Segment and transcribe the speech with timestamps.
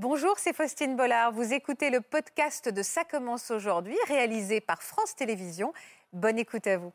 [0.00, 1.32] Bonjour, c'est Faustine Bollard.
[1.32, 5.72] Vous écoutez le podcast de Ça commence aujourd'hui, réalisé par France Télévisions.
[6.12, 6.92] Bonne écoute à vous.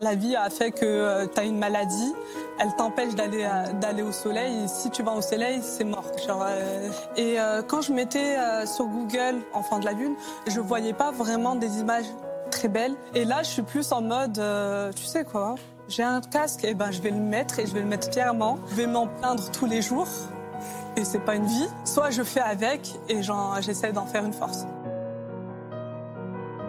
[0.00, 2.14] La vie a fait que tu as une maladie,
[2.58, 4.64] elle t'empêche d'aller d'aller au soleil.
[4.64, 6.10] Et si tu vas au soleil, c'est mort.
[6.30, 10.14] euh, et euh, quand je mettais euh, sur Google enfant de la lune,
[10.46, 12.08] je voyais pas vraiment des images
[12.50, 12.96] très belles.
[13.14, 15.56] Et là, je suis plus en mode, euh, tu sais quoi
[15.88, 18.58] J'ai un casque, et ben je vais le mettre et je vais le mettre fièrement.
[18.70, 20.08] Je vais m'en plaindre tous les jours.
[20.96, 21.68] Et c'est pas une vie.
[21.84, 23.20] Soit je fais avec et
[23.60, 24.66] j'essaie d'en faire une force.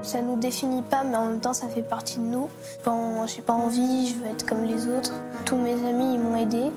[0.01, 2.47] Ça nous définit pas, mais en même temps, ça fait partie de nous.
[2.85, 5.13] Quand j'ai pas envie, je veux être comme les autres.
[5.45, 6.71] Tous mes amis, ils m'ont aidé.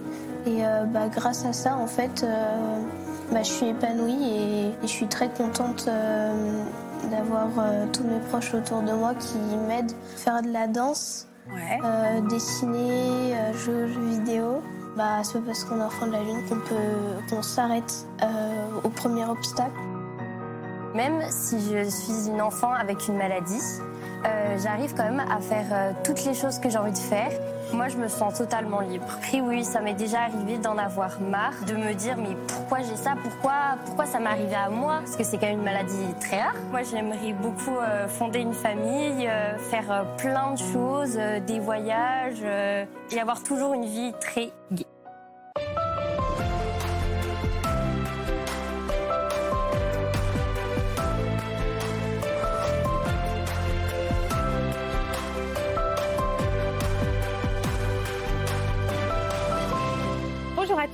[0.45, 2.80] Et euh, bah, grâce à ça, en fait, euh,
[3.32, 6.62] bah, je suis épanouie et, je suis très contente euh,
[7.10, 9.93] d'avoir euh, tous mes proches autour de moi qui m'aident.
[10.16, 11.78] Faire de la danse, Ouais.
[11.84, 14.62] euh, dessiner, euh, jouer aux jeux vidéo.
[14.96, 18.26] Bah, c'est pas parce qu'on est enfant de la lune qu'on peut qu'on s'arrête euh,
[18.85, 19.73] au premier obstacle.
[20.95, 23.60] Même si je suis une enfant avec une maladie,
[24.26, 27.30] euh, j'arrive quand même à faire euh, toutes les choses que j'ai envie de faire.
[27.73, 29.06] Moi, je me sens totalement libre.
[29.16, 32.96] Après, oui, ça m'est déjà arrivé d'en avoir marre, de me dire mais pourquoi j'ai
[32.96, 33.14] ça?
[33.23, 34.98] Pourquoi, pourquoi ça m'est arrivé à moi?
[34.98, 36.54] Parce que c'est quand même une maladie très rare.
[36.70, 42.42] Moi, j'aimerais beaucoup euh, fonder une famille, euh, faire euh, plein de choses, des voyages
[42.42, 44.86] et avoir toujours une vie très gaie.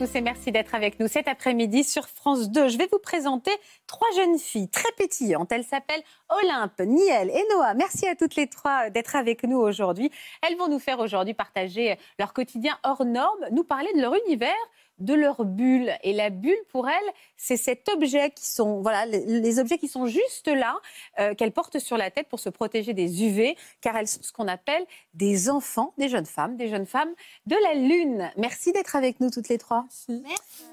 [0.00, 2.68] Et merci d'être avec nous cet après-midi sur France 2.
[2.68, 3.50] Je vais vous présenter
[3.88, 5.50] trois jeunes filles très pétillantes.
[5.50, 7.74] Elles s'appellent Olympe, Niel et Noah.
[7.74, 10.12] Merci à toutes les trois d'être avec nous aujourd'hui.
[10.42, 14.54] Elles vont nous faire aujourd'hui partager leur quotidien hors norme, nous parler de leur univers
[14.98, 15.92] de leur bulle.
[16.02, 19.88] Et la bulle, pour elles, c'est cet objet qui sont, voilà, les, les objets qui
[19.88, 20.76] sont juste là,
[21.20, 24.32] euh, qu'elles portent sur la tête pour se protéger des UV, car elles sont ce
[24.32, 27.12] qu'on appelle des enfants, des jeunes femmes, des jeunes femmes
[27.46, 28.30] de la Lune.
[28.36, 29.86] Merci d'être avec nous toutes les trois.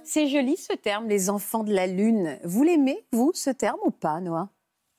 [0.04, 2.40] C'est joli ce terme, les enfants de la Lune.
[2.44, 4.50] Vous l'aimez, vous, ce terme ou pas, Noah?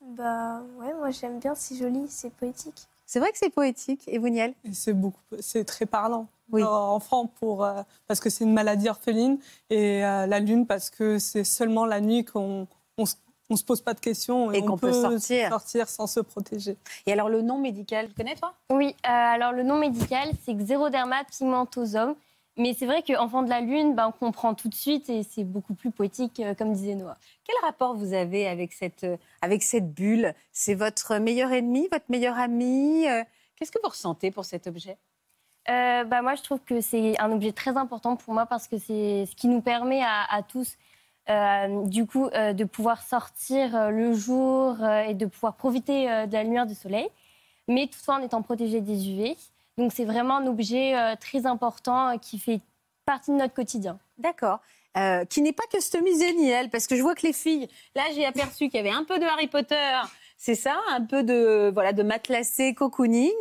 [0.01, 2.87] Bah ouais, moi j'aime bien, c'est joli, c'est poétique.
[3.07, 4.03] C'est vrai que c'est poétique.
[4.09, 4.53] Et vous, Niel?
[4.73, 6.27] C'est beaucoup, c'est très parlant.
[6.51, 6.63] Oui.
[6.63, 11.19] Enfant pour euh, parce que c'est une maladie orpheline et euh, la lune parce que
[11.19, 12.69] c'est seulement la nuit qu'on
[12.99, 13.17] on, se-
[13.51, 15.49] on se pose pas de questions Et on qu'on peut sortir.
[15.49, 16.77] sortir sans se protéger.
[17.05, 18.55] Et alors, le nom médical, tu connais, toi?
[18.71, 22.15] Oui, euh, alors le nom médical, c'est xéroderma pigmentosum.
[22.59, 25.45] Mais c'est vrai qu'enfant de la lune, ben, on comprend tout de suite et c'est
[25.45, 27.19] beaucoup plus poétique, euh, comme disait Noah.
[27.45, 30.35] Quel rapport vous avez avec cette, euh, bulle?
[30.53, 33.23] C'est votre meilleur ennemi, votre meilleur ami Euh,
[33.57, 34.99] Qu'est-ce que vous ressentez pour cet objet?
[35.67, 39.27] Bah, moi, je trouve que c'est un objet très important pour moi parce que c'est
[39.27, 40.77] ce qui nous permet à, tous,
[41.87, 44.77] du coup, de pouvoir sortir le jour
[45.09, 47.09] et de pouvoir profiter de la lumière du soleil,
[47.67, 49.37] mais toutefois en étant protégé des UV.
[49.79, 52.61] Donc, c'est vraiment un objet euh, très important euh, qui fait
[53.05, 53.99] partie de notre quotidien.
[54.19, 54.61] D'accord.
[54.97, 58.25] Euh, qui n'est pas customisé, Niel, parce que je vois que les filles, là j'ai
[58.25, 60.01] aperçu qu'il y avait un peu de Harry Potter,
[60.39, 63.33] c'est ça, un peu de voilà de matelassé, cocooning.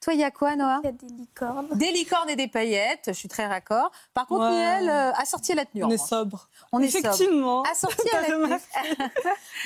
[0.00, 0.80] Toi, il y a quoi, Noah?
[0.82, 1.68] Il y a des licornes.
[1.74, 3.90] Des licornes et des paillettes, je suis très raccord.
[4.14, 4.50] Par contre, Ouais.
[4.50, 5.84] Niel euh, a sorti la tenue.
[5.84, 6.48] en On est sobre.
[6.72, 7.06] On est sobre.
[7.08, 7.62] Effectivement.
[7.62, 8.54] Assorti à la tenue.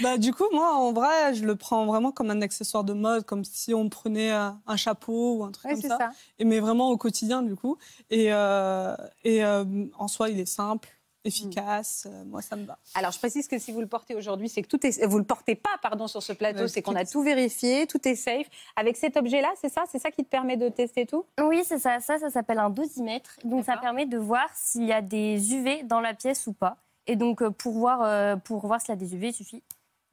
[0.02, 3.24] Bah, du coup, moi, en vrai, je le prends vraiment comme un accessoire de mode,
[3.24, 5.98] comme si on prenait euh, un chapeau ou un truc Ouais, comme c'est ça.
[5.98, 6.10] ça.
[6.38, 7.78] Et, mais vraiment au quotidien, du coup.
[8.10, 8.94] Et, euh,
[9.24, 9.64] et euh,
[9.98, 10.88] en soi, il est simple,
[11.26, 12.06] efficace.
[12.06, 12.78] Euh, moi, ça me va.
[12.94, 15.04] Alors, je précise que si vous le portez aujourd'hui, c'est que tout est.
[15.04, 18.14] Vous le portez pas, pardon, sur ce plateau, c'est qu'on a tout vérifié, tout est
[18.16, 18.46] safe.
[18.76, 19.84] Avec cet objet-là, c'est ça?
[19.90, 21.24] C'est ça qui te permet de tester tout?
[21.40, 22.00] Oui, c'est ça.
[22.00, 23.36] Ça, ça s'appelle un dosimètre.
[23.44, 26.76] Donc, ça permet de voir s'il y a des UV dans la pièce ou pas.
[27.06, 29.62] Et donc, euh, pour voir, euh, pour voir s'il y a des UV, il suffit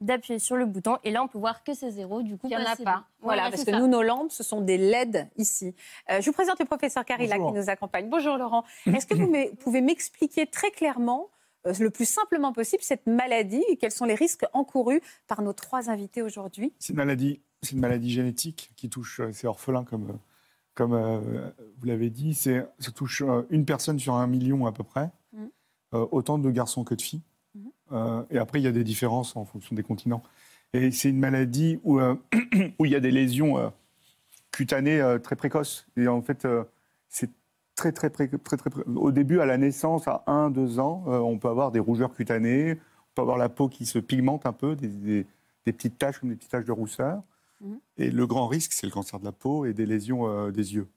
[0.04, 0.98] d'appuyer sur le bouton.
[1.04, 2.22] Et là, on peut voir que c'est zéro.
[2.22, 2.82] Du coup, Il n'y en a pas.
[2.84, 3.78] Voilà, Voilà, parce que ça.
[3.78, 5.74] nous, nos lampes, ce sont des LED ici.
[6.10, 8.08] Euh, je vous présente le professeur Carilla qui nous accompagne.
[8.08, 8.64] Bonjour Laurent.
[8.86, 11.28] Est-ce que vous pouvez m'expliquer très clairement,
[11.66, 13.62] euh, le plus simplement possible, cette maladie?
[13.68, 16.72] Et quels sont les risques encourus par nos trois invités aujourd'hui?
[16.78, 20.18] C'est une maladie, c'est une maladie génétique qui touche, euh, c'est orphelin comme,
[20.74, 21.20] comme euh,
[21.78, 22.34] vous l'avez dit.
[22.34, 25.10] C'est, ça touche une personne sur un million à peu près.
[25.94, 27.22] Euh, autant de garçons que de filles.
[27.92, 30.22] Euh, et après, il y a des différences en fonction des continents.
[30.72, 32.14] Et c'est une maladie où, euh,
[32.78, 33.68] où il y a des lésions euh,
[34.50, 35.86] cutanées très précoces.
[35.96, 36.46] Et en fait,
[37.08, 37.30] c'est
[37.76, 41.48] très, très, très, très, pré- Au début, à la naissance, à 1-2 ans, on peut
[41.48, 44.88] avoir des rougeurs cutanées, on peut avoir la peau qui se pigmente un peu, des,
[44.88, 45.26] des-
[45.66, 47.22] des petites taches comme des petites taches de rousseur.
[47.60, 47.78] Mhm.
[47.96, 50.74] Et le grand risque, c'est le cancer de la peau et des lésions euh, des
[50.74, 50.88] yeux.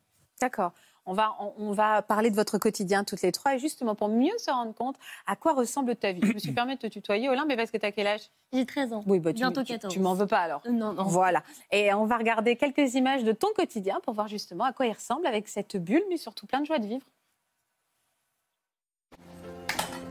[0.42, 0.74] D'accord.
[1.09, 3.56] On va, on, va parler de votre quotidien toutes les trois.
[3.56, 6.19] Et justement, pour mieux se rendre compte à quoi ressemble ta vie?
[6.21, 8.30] Je me suis permis de te tutoyer, Olympe, mais parce que tu as quel âge?
[8.51, 9.04] J'ai 13 ans.
[9.07, 9.94] Oui, bah, tu, Bientôt tu- 14.
[9.94, 11.04] Tu, m'en veux pas alors Non, non.
[11.04, 11.44] Voilà.
[11.71, 14.92] Et on va regarder quelques images de ton quotidien pour voir justement à quoi il
[14.94, 17.06] ressemble avec cette bulle, mais surtout plein de joie de vivre.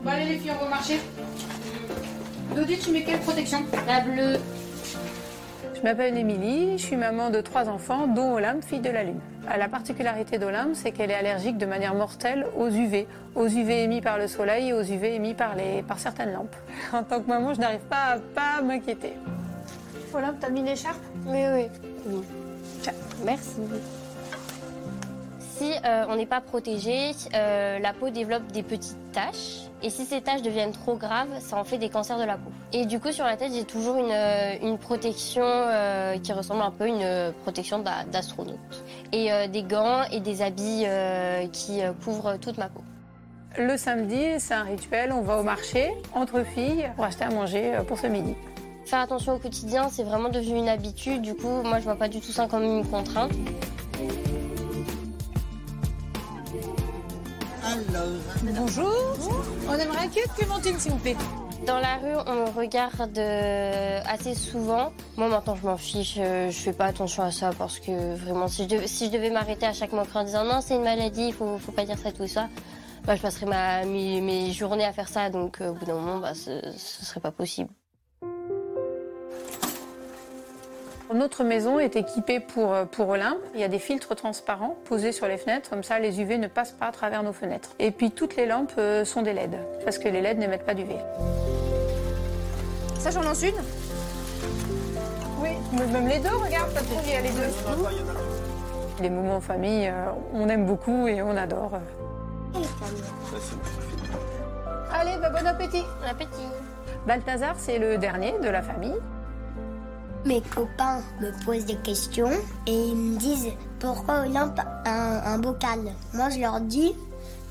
[0.01, 0.99] Bon allez les filles, on va marcher.
[2.55, 3.63] Dodi, tu mets quelle protection?
[3.85, 4.37] La bleue.
[5.77, 9.19] Je m'appelle Émilie, je suis maman de trois enfants, dont Olympe, fille de la Lune.
[9.47, 13.83] Euh, La particularité d'Olympe, c'est qu'elle est allergique de manière mortelle aux UV, aux UV
[13.83, 16.55] émis par le soleil et aux UV émis par, les, par certaines lampes.
[16.93, 19.13] En tant que maman, je n'arrive pas à pas m'inquiéter.
[20.13, 22.21] Olympe, t'as mis l'écharpe Oui, oui.
[23.23, 23.57] Merci.
[25.57, 29.63] Si euh, on n'est pas protégé, euh, la peau développe des petites taches.
[29.81, 32.51] Et si ces taches deviennent trop graves, ça en fait des cancers de la peau.
[32.73, 36.61] Et du coup, sur la tête, j'ai toujours une, euh, une protection euh, qui ressemble
[36.61, 38.57] un peu à une protection d'a- d'astronaute.
[39.13, 40.85] Et des gants et des habits
[41.53, 42.81] qui couvrent toute ma peau.
[43.57, 47.79] Le samedi, c'est un rituel, on va au marché entre filles pour acheter à manger
[47.87, 48.35] pour ce midi.
[48.85, 51.21] Faire attention au quotidien, c'est vraiment devenu une habitude.
[51.21, 53.31] Du coup, moi, je vois pas du tout ça comme une contrainte.
[58.55, 58.91] Bonjour.
[59.69, 61.15] On aimerait accueillir Clémentine, s'il vous plaît.
[61.65, 64.91] Dans la rue, on regarde euh, assez souvent.
[65.17, 66.15] Moi, maintenant, je m'en fiche.
[66.17, 69.73] euh, Je fais pas attention à ça parce que vraiment, si je devais, m'arrêter à
[69.73, 72.47] chaque moquerie en disant non, c'est une maladie, il faut, pas dire ça, tout ça,
[73.05, 75.29] bah, je passerais ma, mes, mes journées à faire ça.
[75.29, 77.69] Donc, euh, au bout d'un moment, bah, ce, ce serait pas possible.
[81.13, 83.37] Notre maison est équipée pour, euh, pour Olympe.
[83.53, 86.47] Il y a des filtres transparents posés sur les fenêtres, comme ça les UV ne
[86.47, 87.69] passent pas à travers nos fenêtres.
[87.79, 90.73] Et puis toutes les lampes euh, sont des LED, parce que les LED n'émettent pas
[90.73, 90.95] d'UV.
[92.99, 93.55] Ça, j'en lance une?
[95.39, 99.01] Oui, même les deux, regarde, ça trouve, il y a les deux.
[99.01, 101.79] Les moments en famille, euh, on aime beaucoup et on adore.
[104.91, 105.83] Allez, bah, bon appétit.
[106.01, 106.47] Bon appétit.
[107.05, 108.95] Balthazar, c'est le dernier de la famille.
[110.25, 112.31] Mes copains me posent des questions
[112.65, 115.79] et ils me disent pourquoi Olympe a un, un bocal?
[116.13, 116.93] Moi, je leur dis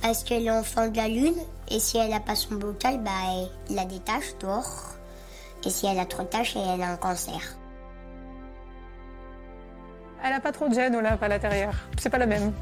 [0.03, 1.37] parce qu'elle est enfant de la lune
[1.69, 3.11] et si elle n'a pas son bocal, bah,
[3.71, 4.95] il a des taches dehors.
[5.65, 7.41] Et si elle a trop de taches, elle a un cancer.
[10.23, 11.73] Elle a pas trop de gêne, Olympe, à l'intérieur.
[11.99, 12.53] C'est pas la même.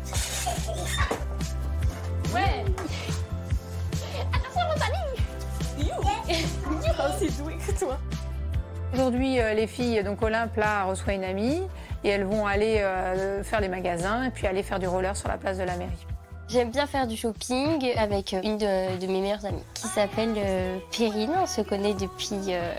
[8.94, 11.61] Aujourd'hui, euh, les filles, donc Olympe, là, reçoit une amie
[12.05, 15.29] et elles vont aller euh, faire les magasins et puis aller faire du roller sur
[15.29, 16.06] la place de la mairie.
[16.49, 20.79] J'aime bien faire du shopping avec une de, de mes meilleures amies qui s'appelle euh,
[20.96, 21.32] Perrine.
[21.43, 22.73] On se connaît depuis euh,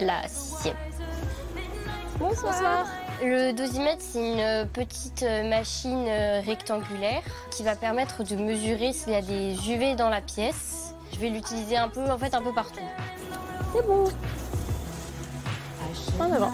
[0.00, 0.76] la sixième.
[2.18, 2.84] Bonsoir.
[3.22, 9.14] Le dosimètre, c'est une petite euh, machine euh, rectangulaire qui va permettre de mesurer s'il
[9.14, 10.92] y a des UV dans la pièce.
[11.14, 12.80] Je vais l'utiliser un peu, en fait, un peu partout.
[13.72, 14.04] C'est bon.
[16.18, 16.52] En avant.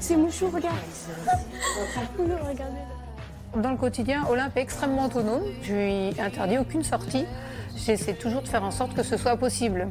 [0.00, 0.74] C'est mouchou, regarde.
[3.56, 5.42] Dans le quotidien, Olympe est extrêmement autonome.
[5.62, 7.24] Je lui interdis aucune sortie.
[7.76, 9.88] J'essaie toujours de faire en sorte que ce soit possible.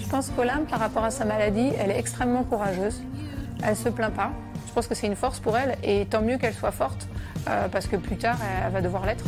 [0.00, 3.02] Je pense qu'Olympe, par rapport à sa maladie, elle est extrêmement courageuse.
[3.62, 4.32] Elle se plaint pas.
[4.68, 7.08] Je pense que c'est une force pour elle et tant mieux qu'elle soit forte
[7.48, 8.36] euh, parce que plus tard,
[8.66, 9.24] elle va devoir l'être.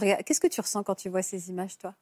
[0.00, 1.94] Qu'est-ce que tu ressens quand tu vois ces images, toi?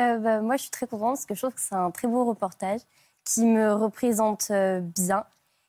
[0.00, 2.08] Euh, bah, moi, je suis très contente parce que je trouve que c'est un très
[2.08, 2.80] beau reportage
[3.24, 5.24] qui me représente euh, bien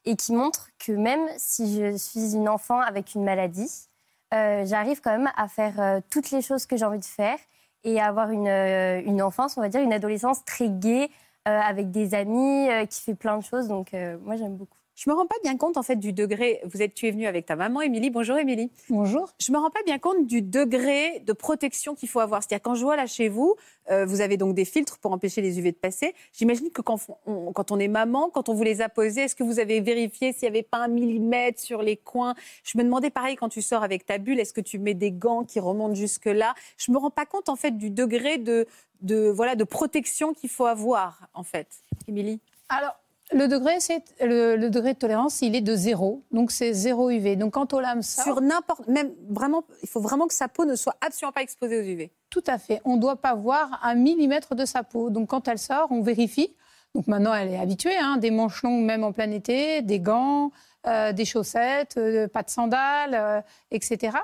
[0.06, 3.72] et qui montre que même si je suis une enfant avec une maladie,
[4.34, 7.38] euh, j'arrive quand même à faire toutes les choses que j'ai envie de faire
[7.84, 11.10] et à avoir une, une enfance, on va dire, une adolescence très gaie,
[11.46, 13.68] avec des amis, qui fait plein de choses.
[13.68, 14.78] Donc, moi, j'aime beaucoup.
[14.96, 16.62] Je me rends pas bien compte en fait du degré.
[16.64, 18.10] Vous êtes, tu es venue avec ta maman, Émilie.
[18.10, 18.72] Bonjour, Émilie.
[18.90, 19.30] Bonjour.
[19.42, 22.42] Je me rends pas bien compte du degré de protection qu'il faut avoir.
[22.42, 23.56] C'est-à-dire quand je vois là chez vous,
[23.92, 26.16] euh, vous avez donc des filtres pour empêcher les UV de passer.
[26.32, 29.36] J'imagine que quand on, quand on est maman, quand on vous les a posés, est-ce
[29.36, 32.34] que vous avez vérifié s'il n'y avait pas un millimètre sur les coins?
[32.64, 35.12] Je me demandais pareil quand tu sors avec ta bulle, est-ce que tu mets des
[35.12, 38.66] gants qui remontent jusque là Je me rends pas compte en fait du degré de,
[39.02, 41.68] de voilà de protection qu'il faut avoir en fait.
[42.08, 42.40] Émilie.
[42.70, 42.96] Alors,
[43.32, 46.24] le degré, c'est le, le degré de tolérance, il est de zéro.
[46.32, 47.36] Donc, c'est zéro UV.
[47.36, 50.76] Donc, quand Olympe sort, Sur n'importe, même vraiment, il faut vraiment que sa peau ne
[50.76, 52.12] soit absolument pas exposée aux UV.
[52.30, 52.82] Tout à fait.
[52.86, 55.10] On ne doit pas voir un millimètre de sa peau.
[55.10, 56.56] Donc quand elle sort, on vérifie.
[56.94, 60.52] Donc maintenant, elle est habituée, hein, des manches longues même en plein été, des gants,
[60.88, 63.42] euh, des chaussettes, euh, pas de sandales, euh,
[63.72, 64.18] etc.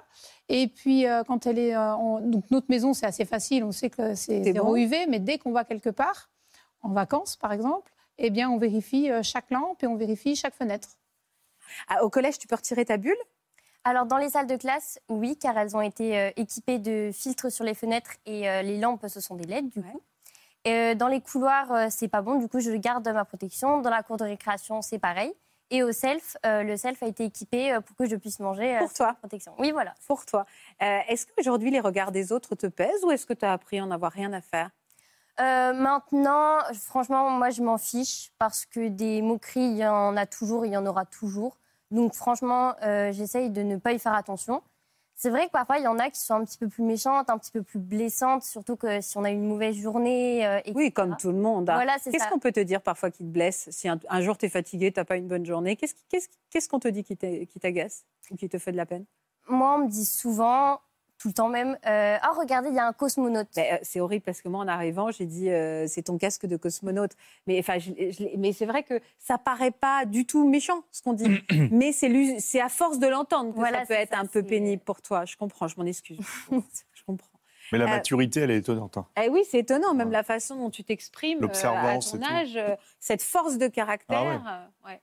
[0.47, 1.73] Et puis, quand elle est.
[1.73, 4.75] Donc, notre maison, c'est assez facile, on sait que c'est C'est zéro bon.
[4.75, 6.29] UV, mais dès qu'on va quelque part,
[6.83, 7.91] en vacances par exemple,
[8.23, 10.89] eh bien, on vérifie euh, chaque lampe et on vérifie chaque fenêtre.
[11.87, 13.17] Ah, au collège, tu peux retirer ta bulle?
[13.83, 17.51] Alors, dans les salles de classe, oui, car elles ont été euh, équipées de filtres
[17.51, 20.01] sur les fenêtres et euh, les lampes, ce sont des LED, du coup.
[20.65, 23.81] Et, euh, dans les couloirs, c'est pas bon, du coup, je garde ma protection.
[23.81, 25.33] Dans la cour de récréation, c'est pareil.
[25.71, 28.93] Et au self, euh, le self a été équipé pour que je puisse manger Pour
[28.93, 29.13] toi.
[29.13, 29.55] protection.
[29.57, 29.95] Oui, voilà.
[30.05, 30.45] Pour toi.
[30.83, 33.79] Euh, est-ce qu'aujourd'hui, les regards des autres te pèsent ou est-ce que tu as appris
[33.79, 34.69] à en avoir rien à faire?
[35.39, 40.25] Euh, maintenant, franchement, moi, je m'en fiche parce que des moqueries, il y en a
[40.25, 41.57] toujours, il y en aura toujours.
[41.89, 44.61] Donc, franchement, euh, j'essaye de ne pas y faire attention.
[45.15, 47.29] C'est vrai que parfois, il y en a qui sont un petit peu plus méchantes,
[47.29, 50.45] un petit peu plus blessantes, surtout que si on a une mauvaise journée.
[50.47, 50.59] euh.
[50.73, 51.69] Oui, comme tout le monde.
[51.69, 51.75] hein.
[51.75, 54.37] Voilà, c'est Qu'est-ce qu'on peut te dire parfois qui te blesse Si un, un jour
[54.37, 58.03] tu es fatigué, tu n'as pas une bonne journée, qu'est-ce qu'on te dit qui t'agace
[58.31, 59.05] ou qui te fait de la peine?
[59.47, 60.79] Moi, on me dit souvent,
[61.21, 63.47] tout le temps même, euh, ah, regardez, il y a un cosmonaute.
[63.57, 66.57] Euh, C'est horrible parce que moi, en arrivant, j'ai dit euh, c'est ton casque de
[66.57, 67.11] cosmonaute.
[67.45, 70.83] Mais, enfin, je- je l'ai- mais c'est vrai que ça paraît pas du tout méchant
[70.91, 71.25] ce qu'on dit.
[71.71, 74.81] mais c'est à force de l'entendre que Voilà, ça peut être ça, un peu pénible
[74.81, 75.25] pour toi.
[75.25, 76.17] Je comprends, je m'en excuse.
[76.51, 77.27] je comprends.
[77.71, 78.97] Mais la Euh, maturité, elle est étonnante.
[78.97, 79.05] hein.
[79.23, 80.13] Eh oui, c'est étonnant, même Ouais.
[80.13, 84.19] la façon dont tu t'exprimes à L'observance ton âge, euh, cette force de caractère.
[84.83, 85.01] euh, ouais.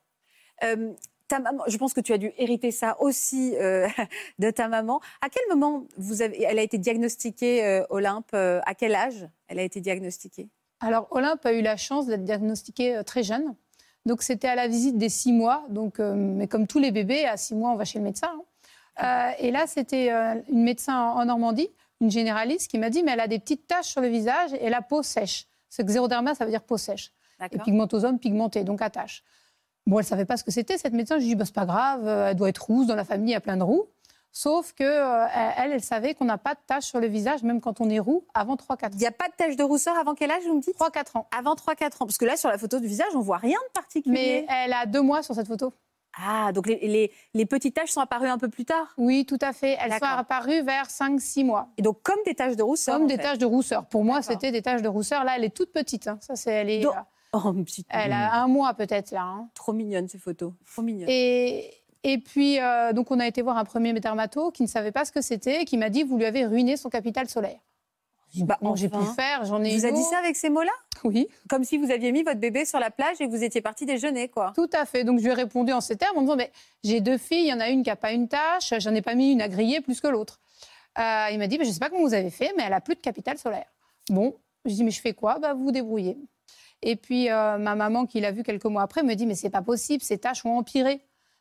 [0.65, 0.93] Euh,
[1.29, 3.87] ta maman, je pense que tu as dû hériter ça aussi euh,
[4.39, 5.01] de ta maman.
[5.21, 9.29] À quel moment vous avez, elle a été diagnostiquée, euh, Olympe euh, À quel âge
[9.47, 10.49] elle a été diagnostiquée?
[10.81, 13.55] Alors, Olympe a eu la chance d'être diagnostiquée très jeune.
[14.07, 15.65] Donc, c'était à la visite des six mois.
[15.71, 18.31] Donc, mais comme tous les bébés, à six mois, on va chez le médecin.
[18.97, 19.33] hein.
[19.41, 21.69] Et là, c'était une médecin en en Normandie,
[22.01, 24.71] une généraliste, qui m'a dit Mais elle a des petites taches sur le visage et
[24.71, 25.49] la peau sèche.
[25.69, 27.13] Ce xéroderma, ça veut dire peau sèche.
[27.51, 29.25] Et pigmentosome, pigmenté, donc à taches.
[29.89, 31.17] Bon, elle savait pas ce que c'était, cette médecin.
[31.17, 32.87] Je lui ai dit bah, C'est pas grave, euh, elle doit être rousse.
[32.87, 33.87] Dans la famille, il y a plein de roux.
[34.31, 35.27] Sauf que euh,
[35.57, 37.99] elle, elle savait qu'on n'a pas de taches sur le visage, même quand on est
[37.99, 40.55] roux, avant 3-4 Il n'y a pas de tache de rousseur avant quel âge, vous
[40.57, 40.77] me dites?
[40.79, 41.27] 3-4 ans.
[41.37, 42.07] Avant 3-4 ans.
[42.07, 44.47] Parce que là, sur la photo du visage, on voit rien de Mais particulier.
[44.49, 45.73] elle a deux mois sur cette photo.
[46.21, 48.93] Ah, donc les, les- les petites taches sont apparues un peu plus tard?
[48.99, 49.79] Oui, tout à fait.
[49.81, 51.69] Elles sont apparues vers 5-6 mois.
[51.79, 52.99] Et donc, comme des taches de rousseur.
[52.99, 53.23] Comme des fait.
[53.23, 53.87] taches de rousseur.
[53.87, 55.25] Pour moi, c'était des taches de rousseur.
[55.25, 56.07] Là, elle est toute petite.
[56.09, 56.19] hein.
[56.21, 57.01] Ça, c'est, elle, est, Donc- euh,
[57.35, 57.87] Oh, petite.
[57.91, 59.23] elle a un mois peut-être là.
[59.23, 59.49] hein.
[59.55, 60.53] Trop mignonne, ces photos.
[60.73, 61.09] Trop mignonne.
[61.11, 61.71] Et,
[62.03, 65.05] et puis, euh, donc, on a été voir un premier dermato qui ne savait pas
[65.05, 67.59] ce que c'était et qui m'a dit Vous lui avez ruiné son capital solaire.
[68.37, 69.15] Bah, Comment j'ai pu enfin.
[69.15, 70.73] faire J'en ai vous a une dit ça avec ces mots-là?
[71.05, 73.61] Oui, Comme si vous aviez mis votre bébé sur la plage et que vous étiez
[73.63, 74.53] parti déjeuner, quoi.
[74.55, 75.05] tout à fait.
[75.05, 76.51] Donc, je lui ai répondu en ces termes en disant mais,
[76.85, 79.03] J'ai deux filles, il y en a une qui n'a pas une tâche, j'en ai
[79.03, 80.41] pas mis une à griller plus que l'autre.
[80.99, 82.73] Euh, il m'a dit bah, Je ne sais pas comment vous avez fait, mais elle
[82.75, 83.67] a plus de capital solaire.
[84.11, 85.39] Bon, je dis Mais je fais quoi?
[85.39, 86.19] Bah, Vous vous débrouillez.
[86.83, 89.51] Et puis, euh, ma maman, qui l'a vu quelques mois après, me dit Mais c'est
[89.51, 91.01] pas possible, ces taches ont empiré.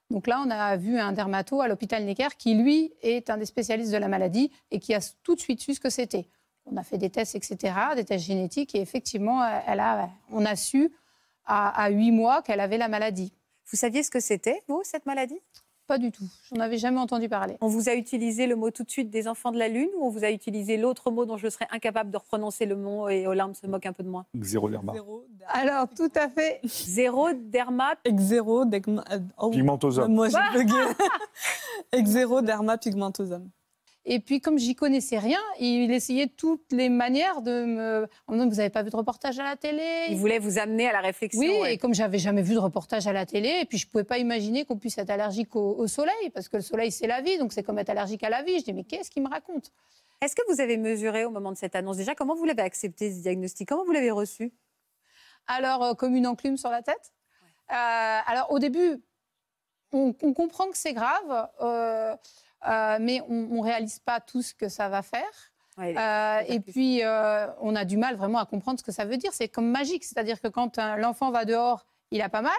[0.09, 3.45] Donc là, on a vu un dermato à l'hôpital Necker qui, lui, est un des
[3.45, 6.27] spécialistes de la maladie et qui a tout de suite su ce que c'était.
[6.65, 10.45] On a fait des tests, etc., des tests génétiques, et effectivement, euh, elle a, on
[10.45, 10.91] a su
[11.49, 13.31] à huit mois qu'elle avait la maladie.
[13.71, 15.39] Vous saviez ce que c'était, vous, cette maladie?
[15.87, 16.25] Pas du tout.
[16.51, 17.55] J'en avais jamais entendu parler.
[17.61, 20.05] On vous a utilisé le mot tout de suite des enfants de la Lune ou
[20.05, 23.25] on vous a utilisé l'autre mot dont je serais incapable de reprononcer le mot et
[23.25, 24.25] Olympe se moque un peu de moi?
[24.41, 24.91] Zéro derma.
[24.91, 26.59] Zéro, Alors, tout à fait.
[26.65, 27.93] Zéro derma.
[28.03, 30.13] Exéro, euh, oh, Pigmentosome.
[30.13, 30.75] Moi, j'ai bugué.
[31.93, 33.49] Exéro, derma, pigmentosome.
[34.09, 38.07] Et puis, comme j'y connaissais rien, il essayait toutes les manières de me.
[38.25, 40.05] En me disant, vous n'avez pas vu de reportage à la télé?
[40.09, 41.41] Il voulait vous amener à la réflexion.
[41.41, 41.73] Oui, ouais.
[41.73, 44.17] et comme j'avais jamais vu de reportage à la télé, et puis je pouvais pas
[44.17, 47.37] imaginer qu'on puisse être allergique au, au soleil, parce que le soleil c'est la vie,
[47.37, 48.59] donc c'est comme être allergique à la vie.
[48.59, 49.73] Je dis mais qu'est-ce qu'il me raconte?
[50.21, 51.97] Est-ce que vous avez mesuré au moment de cette annonce?
[51.97, 53.67] Déjà, comment vous l'avez accepté, ce diagnostic?
[53.67, 54.53] Comment vous l'avez reçu?
[55.47, 57.11] Alors euh, comme une enclume sur la tête.
[57.71, 59.01] Euh, alors au début,
[59.91, 62.15] on, on comprend que c'est grave, euh,
[62.65, 65.51] euh, mais on, ne réalise pas tout ce que ça va faire.
[65.77, 69.05] Ouais, Euh, et puis, euh, on a du mal vraiment à comprendre ce que ça
[69.05, 69.31] veut dire.
[69.33, 70.03] C'est comme magique.
[70.03, 72.57] C'est-à-dire que quand l'enfant va dehors, il a pas mal.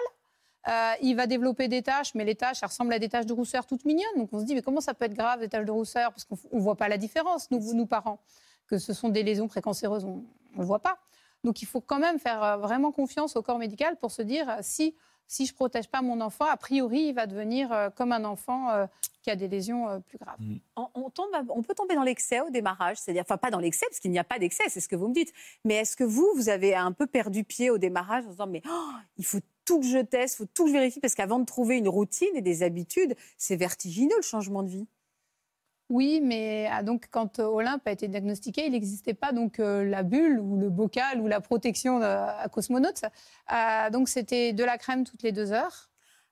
[0.67, 3.33] Euh, il va développer des taches, mais les taches, elles ressemblent à des taches de
[3.33, 4.17] rousseur toutes mignonnes.
[4.17, 6.11] Donc on se dit, mais comment ça peut être grave, des taches de rousseur?
[6.11, 8.19] Parce qu'on ne voit pas la différence, nous, nous parents,
[8.67, 10.97] que ce sont des lésions précancéreuses, on ne le voit pas.
[11.43, 14.95] Donc il faut quand même faire vraiment confiance au corps médical pour se dire, si,
[15.29, 18.25] si je ne protège pas mon enfant, a priori, il va devenir euh, comme un
[18.25, 18.87] enfant euh,
[19.21, 20.39] qui a des lésions euh, plus graves.
[20.75, 23.85] on, on tombe, on peut tomber dans l'excès au démarrage, c'est-à-dire, enfin pas dans l'excès,
[23.87, 25.31] parce qu'il n'y a pas d'excès, c'est ce que vous me dites.
[25.63, 28.47] Mais est-ce que vous, vous avez un peu perdu pied au démarrage en se disant,
[28.47, 31.13] mais oh, il faut tout que je teste, il faut tout que je vérifie, parce
[31.13, 34.87] qu'avant de trouver une routine et des habitudes, c'est vertigineux le changement de vie.
[35.89, 39.83] Oui, mais ah, donc quand euh, Olympe a été diagnostiqué, il n'existait pas donc euh,
[39.83, 43.01] la bulle ou le bocal ou la protection euh, à cosmonaute.
[43.51, 45.89] Euh, donc c'était de la crème toutes les deux heures.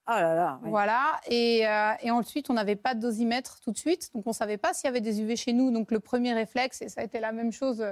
[0.07, 0.59] Oh là là.
[0.61, 0.69] oui.
[0.69, 1.19] Voilà.
[1.25, 4.09] Et, euh, et ensuite, on n'avait pas de dosimètre tout de suite.
[4.13, 5.69] Donc, on ne savait pas s'il y avait des UV chez nous.
[5.69, 7.85] Donc, le premier réflexe, et ça a été la même chose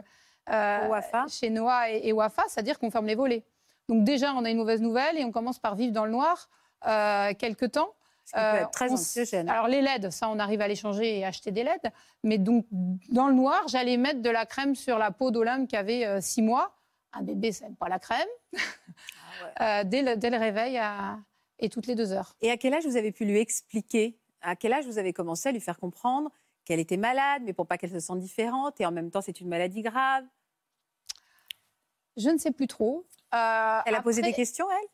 [1.28, 3.44] chez Noah et, et Wafa, c'est-à-dire qu'on ferme les volets.
[3.90, 6.48] Donc, déjà, on a une mauvaise nouvelle et on commence par vivre dans le noir
[7.38, 7.90] quelques temps.
[8.26, 9.48] Ce qui peut Euh, être très on s- anxiogène.
[9.50, 11.92] Alors, les LED, ça, on arrive à les changer et acheter des LED.
[12.24, 15.76] Mais donc, dans le noir, j'allais mettre de la crème sur la peau d'Olympe qui
[15.76, 16.76] avait euh, six mois.
[17.14, 18.28] Un bébé, ça n'aime pas la crème.
[19.62, 21.18] Euh, dès, le, dès le réveil à-
[21.60, 22.36] et toutes les deux heures.
[22.42, 24.18] Et à quel âge vous avez pu lui expliquer?
[24.42, 26.30] À quel âge vous avez commencé à lui faire comprendre
[26.66, 29.40] qu'elle était malade, mais pour pas qu'elle se sente différente, et en même temps c'est
[29.42, 30.26] une maladie grave?
[32.18, 33.06] Je ne sais plus trop.
[33.34, 34.88] Euh, Elle a posé des questions, elle?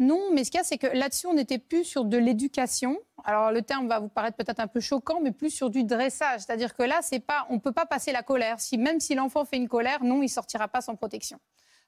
[0.00, 2.98] Non, mais ce qu'il y a, c'est que là-dessus, on n'était plus sur de l'éducation.
[3.24, 6.40] Alors, le terme va vous paraître peut-être un peu choquant, mais plus sur du dressage.
[6.40, 8.60] C'est-à-dire que là, c'est pas, on ne peut pas passer la colère.
[8.60, 11.38] Si, même si l'enfant fait une colère, non, il sortira pas sans protection.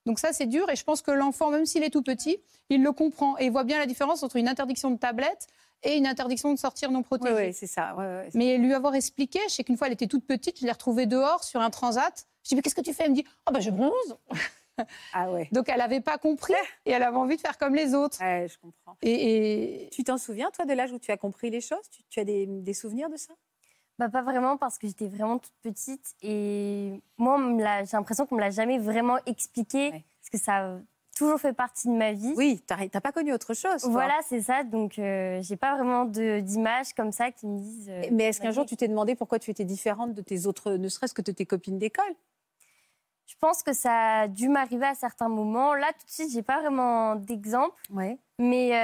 [0.04, 0.68] Donc ça, c'est dur.
[0.68, 2.38] Et je pense que l'enfant, même s'il est tout petit,
[2.68, 3.38] il le comprend.
[3.38, 5.46] Et il voit bien la différence entre une interdiction de tablette
[5.82, 7.34] et une interdiction de sortir non Oui, protégée.
[7.34, 7.96] oui, c'est ça.
[8.34, 11.06] Mais lui avoir expliqué, je sais qu'une fois, elle était toute petite, je l'ai retrouvée
[11.06, 12.26] dehors sur un transat.
[12.44, 13.04] Je dis, mais qu'est-ce que tu fais?
[13.04, 14.16] Elle me dit, oh, bah, je bronze.
[15.12, 15.48] Ah ouais.
[15.52, 16.54] Donc, elle n'avait pas compris
[16.86, 18.18] et elle avait envie de faire comme les autres.
[18.20, 18.96] Ouais, je comprends.
[19.02, 21.88] Et, et- Tu t'en souviens, toi, de l'âge où tu as compris les choses?
[21.90, 23.32] Tu, tu as des, des souvenirs de ça?
[23.98, 27.38] Bah, pas vraiment parce que j'étais vraiment toute petite et moi,
[27.84, 30.04] j'ai l'impression qu'on me l'a jamais vraiment expliqué Ouais.
[30.20, 30.78] parce que ça a
[31.14, 32.32] toujours fait partie de ma vie.
[32.36, 33.82] Oui, t'as t'as pas connu autre chose.
[33.82, 33.90] toi.
[33.90, 34.64] Voilà, c'est ça.
[34.64, 37.90] Donc, euh, j'ai pas vraiment de- d'images comme ça qui me disent.
[37.90, 40.72] euh, Mais est-ce qu'un jour tu t'es demandé pourquoi tu étais différente de tes autres,
[40.72, 42.14] ne serait-ce que de tes copines d'école?
[43.26, 45.74] Je pense que ça a dû m'arriver à certains moments.
[45.74, 47.80] Là, tout de suite, j'ai pas vraiment d'exemple.
[47.90, 48.18] Ouais.
[48.38, 48.76] Mais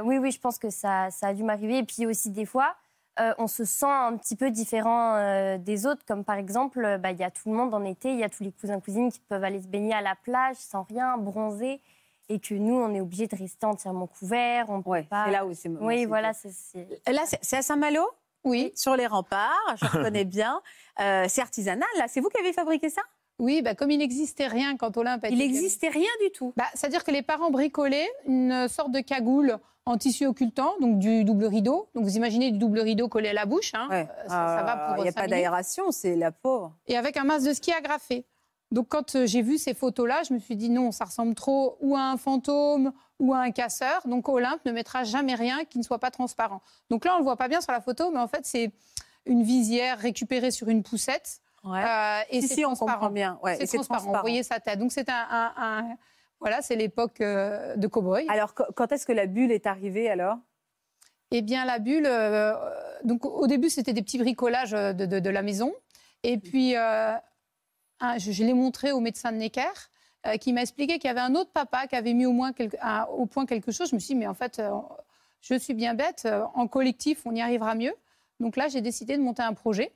[0.00, 1.78] euh, oui, oui, je pense que ça, ça a dû m'arriver.
[1.78, 2.74] Et puis aussi, des fois,
[3.18, 6.04] euh, on se sent un petit peu différent euh, des autres.
[6.06, 8.28] Comme par exemple, bah, il y a tout le monde en été, il y a
[8.28, 11.80] tous les cousins, cousines qui peuvent aller se baigner à la plage sans rien, bronzer.
[12.28, 14.66] Et que nous, on est obligé de rester entièrement couverts.
[14.68, 15.26] On peut Ouais, pas...
[15.26, 15.68] c'est là où c'est.
[15.68, 16.50] Oui, voilà, c'est...
[16.50, 18.02] c'est- Là, c'est c'est à Saint-Malo?
[18.44, 20.60] Oui, Sur les remparts, je reconnais bien.
[21.00, 22.06] Euh, c'est artisanal, là.
[22.08, 23.02] C'est vous qui avez fabriqué ça?
[23.38, 26.52] Oui, bah, comme il n'existait rien quand Olympe a Il été n'existait rien du tout.
[26.56, 31.22] Bah, C'est-à-dire que les parents bricolaient une sorte de cagoule en tissu occultant, donc du
[31.24, 31.88] double rideau.
[31.94, 33.72] Donc vous imaginez du double rideau collé à la bouche.
[33.74, 33.86] hein.
[33.90, 34.08] Ouais.
[34.10, 36.72] Euh, ça, ça va Euh, pour Il n'y a pas d'aération, c'est la pauvre.
[36.88, 38.24] Et avec un masque de ski agrafé.
[38.72, 41.76] Donc quand euh, j'ai vu ces photos-là, je me suis dit non, ça ressemble trop
[41.80, 44.00] ou à un fantôme ou à un casseur.
[44.06, 46.62] Donc Olympe ne mettra jamais rien qui ne soit pas transparent.
[46.90, 48.72] Donc là, on ne le voit pas bien sur la photo, mais en fait, c'est
[49.24, 51.40] une visière récupérée sur une poussette.
[51.66, 51.82] Ouais.
[51.84, 52.92] Euh, et si, si, on transparent.
[52.92, 53.38] comprend bien.
[53.42, 54.12] Ouais, c'est transparent.
[54.12, 54.78] Vous voyez sa tête.
[54.78, 55.96] Donc c'est un, un- un-
[56.40, 58.26] voilà, c'est l'époque euh, de cow-boy.
[58.28, 60.38] Alors, qu- quand est-ce que la bulle est arrivée alors?
[61.32, 62.54] Eh bien, la bulle, euh,
[63.04, 65.72] donc au début, c'était des petits bricolages euh, de, de- de la maison.
[66.22, 67.18] Et puis, je,
[68.32, 69.72] je l'ai montré au médecin de Necker,
[70.40, 72.76] qui m'a expliqué qu'il y avait un autre papa qui avait mis au, moins quelque-
[72.82, 73.90] un- au point quelque chose.
[73.90, 74.60] Je me suis dit, mais en fait,
[75.40, 76.28] je suis bien bête.
[76.54, 77.94] En collectif, on y arrivera mieux.
[78.40, 79.92] Donc là, j'ai décidé de monter un projet.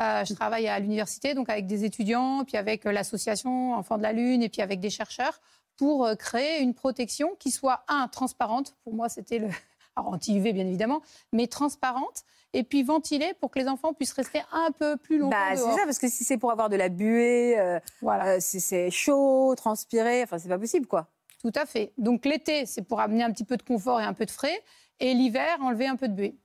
[0.00, 4.02] Euh, je travaille à l'université, donc avec des étudiants, puis avec euh, l'association Enfants de
[4.02, 5.40] la Lune, et puis avec des chercheurs,
[5.76, 8.74] pour euh, créer une protection qui soit, un, transparente.
[8.84, 9.48] Pour moi, c'était le,
[9.96, 11.02] alors anti-UV bien évidemment,
[11.32, 15.36] mais transparente, et puis ventilée pour que les enfants puissent rester un peu plus longtemps
[15.36, 18.36] Bah, c'est ça, parce que si c'est pour avoir de la buée, euh, Voilà, euh,
[18.40, 21.08] si c'est chaud, transpirer, enfin, c'est pas possible, quoi.
[21.40, 21.92] tout à fait.
[21.98, 24.62] Donc l'été, c'est pour amener un petit peu de confort et un peu de frais,
[25.00, 26.36] et l'hiver, enlever un peu de buée.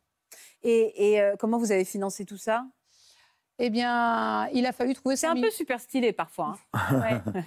[0.64, 2.66] Et, et, euh, comment vous avez financé tout ça?
[3.60, 6.56] Eh bien, il a fallu trouver C'est 100 un 000 peu super stylé parfois.
[6.74, 6.80] hein.
[7.02, 7.44] Ouais.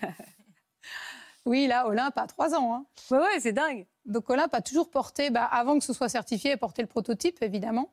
[1.46, 2.75] Oui, là, Olympe a trois ans.
[2.75, 2.85] hein.
[3.11, 3.87] Ouais, ouais, c'est dingue.
[4.05, 7.92] Donc Olympe a toujours porté, bah, avant que ce soit certifié, porté le prototype, évidemment.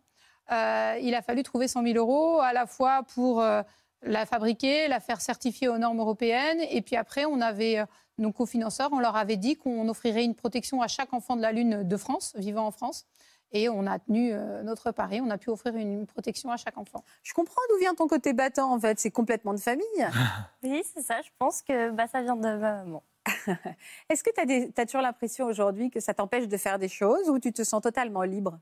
[0.51, 3.61] Euh, il a fallu trouver 100 000 euros à la fois pour euh,
[4.01, 6.59] la fabriquer, la faire certifier aux normes européennes.
[6.71, 7.85] Et puis après, on avait euh,
[8.17, 11.51] nos cofinanceurs, on leur avait dit qu'on offrirait une protection à chaque enfant de la
[11.51, 13.05] Lune de France, vivant en France.
[13.53, 16.77] Et on a tenu euh, notre pari, on a pu offrir une, protection à chaque
[16.77, 17.03] enfant.
[17.23, 18.99] Je comprends d'où vient ton côté battant, en fait.
[18.99, 19.85] C'est complètement de famille.
[20.63, 21.21] Oui, c'est ça.
[21.21, 23.03] Je pense que bah, ça vient de ma maman.
[24.09, 27.39] Est-ce que tu as, toujours l'impression aujourd'hui que ça t'empêche de faire des choses ou
[27.39, 28.59] tu te sens totalement libre?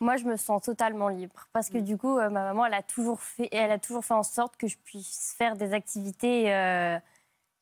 [0.00, 2.82] Moi, je me sens totalement libre parce que du coup, euh, ma maman, elle a
[2.82, 6.98] toujours fait, elle a toujours fait en sorte que je puisse faire des activités euh,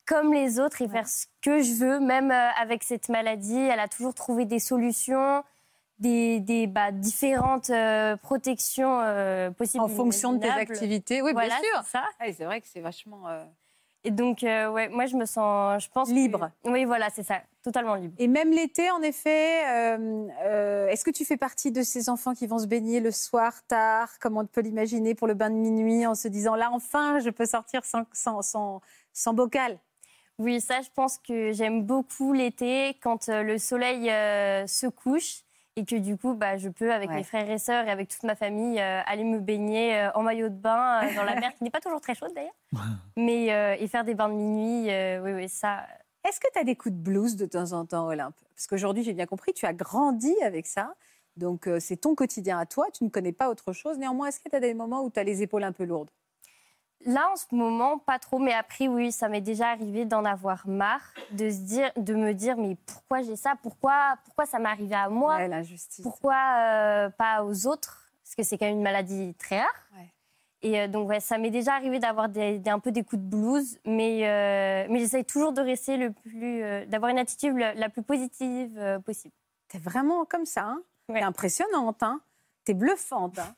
[0.05, 3.57] comme les autres et faire ce que je veux, même euh, avec cette maladie.
[3.57, 5.43] Elle a toujours trouvé des solutions,
[5.99, 9.83] des, des bah, différentes euh, protections euh, possibles.
[9.83, 11.81] En fonction de tes activités Oui, Voilà, bien sûr.
[11.85, 12.03] c'est ça.
[12.19, 13.27] Ah, c'est vrai que c'est vachement.
[13.29, 13.43] euh,
[14.03, 16.51] Et donc, euh, ouais, moi, je me sens, je pense que- Libre.
[16.65, 17.41] oui, voilà, c'est ça.
[17.63, 18.13] totalement libre.
[18.19, 22.35] Et même l'été, en effet, euh, euh, est-ce que tu fais partie de ces enfants
[22.35, 25.55] qui vont se baigner le soir tard, comme on peut l'imaginer, pour le bain de
[25.55, 28.81] minuit, en se disant là, enfin, je peux sortir sans, sans, sans,
[29.13, 29.79] sans bocal?
[30.37, 35.44] Oui, ça, je pense que j'aime beaucoup l'été quand euh, le soleil euh, se couche
[35.75, 37.17] et que du coup, bah, je peux, avec Ouais.
[37.17, 40.21] mes frères et sœurs et avec toute ma famille, euh, aller me baigner euh, en
[40.23, 42.55] maillot de bain euh, dans la mer, qui n'est pas toujours très chaude d'ailleurs,
[43.17, 44.89] mais euh, et faire des bains de minuit.
[44.91, 45.85] euh, oui, oui, ça.
[46.27, 48.35] Est-ce que tu as des coups de blues de temps en temps, Olympe?
[48.55, 50.95] Parce qu'aujourd'hui, j'ai bien compris, tu as grandi avec ça.
[51.37, 53.97] Donc, euh, c'est ton quotidien à toi, tu ne connais pas autre chose.
[53.99, 56.09] Néanmoins, est-ce que tu as des moments où tu as les épaules un peu lourdes?
[57.05, 60.67] Là, en ce moment, pas trop, mais après, oui, ça m'est déjà arrivé d'en avoir
[60.67, 63.53] marre, de, se dire, de me dire, mais pourquoi j'ai ça?
[63.61, 65.37] Pourquoi, pourquoi ça m'est arrivé à moi?
[65.37, 66.01] Ouais, l'injustice.
[66.01, 68.09] Pourquoi euh, pas aux autres?
[68.23, 69.87] Parce que c'est quand même une maladie très rare.
[69.95, 70.09] Ouais.
[70.63, 73.21] Et euh, donc, ouais, ça m'est déjà arrivé d'avoir des, des- un peu des coups
[73.21, 77.55] de blues, mais, euh, mais j'essaye toujours de rester le plus, euh, d'avoir une attitude
[77.55, 79.33] la, la plus positive possible.
[79.69, 80.63] Tu es vraiment comme ça.
[80.63, 80.81] Hein?
[81.09, 81.19] Ouais.
[81.19, 82.01] Tu impressionnante.
[82.01, 82.19] Hein?
[82.65, 83.37] Tu es bluffante.
[83.37, 83.53] hein?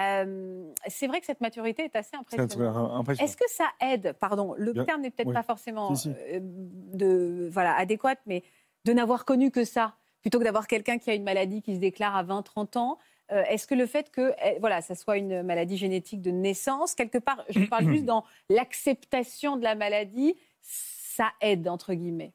[0.00, 2.52] Euh, c'est vrai que cette maturité est assez impressionnante.
[2.94, 3.26] impressionnant.
[3.26, 5.34] Est-ce que ça aide, pardon, le Bien, terme n'est peut-être oui.
[5.34, 6.08] pas forcément Si, si.
[6.34, 8.44] euh, de, voilà, adéquat, mais
[8.84, 11.80] de n'avoir connu que ça, plutôt que d'avoir quelqu'un qui a une maladie qui se
[11.80, 12.98] déclare à 20, 30 ans,
[13.32, 16.94] euh, est-ce que le fait que eh, voilà, ça soit une maladie génétique de naissance,
[16.94, 22.32] quelque part, je parle plus dans l'acceptation de la maladie, ça aide, entre guillemets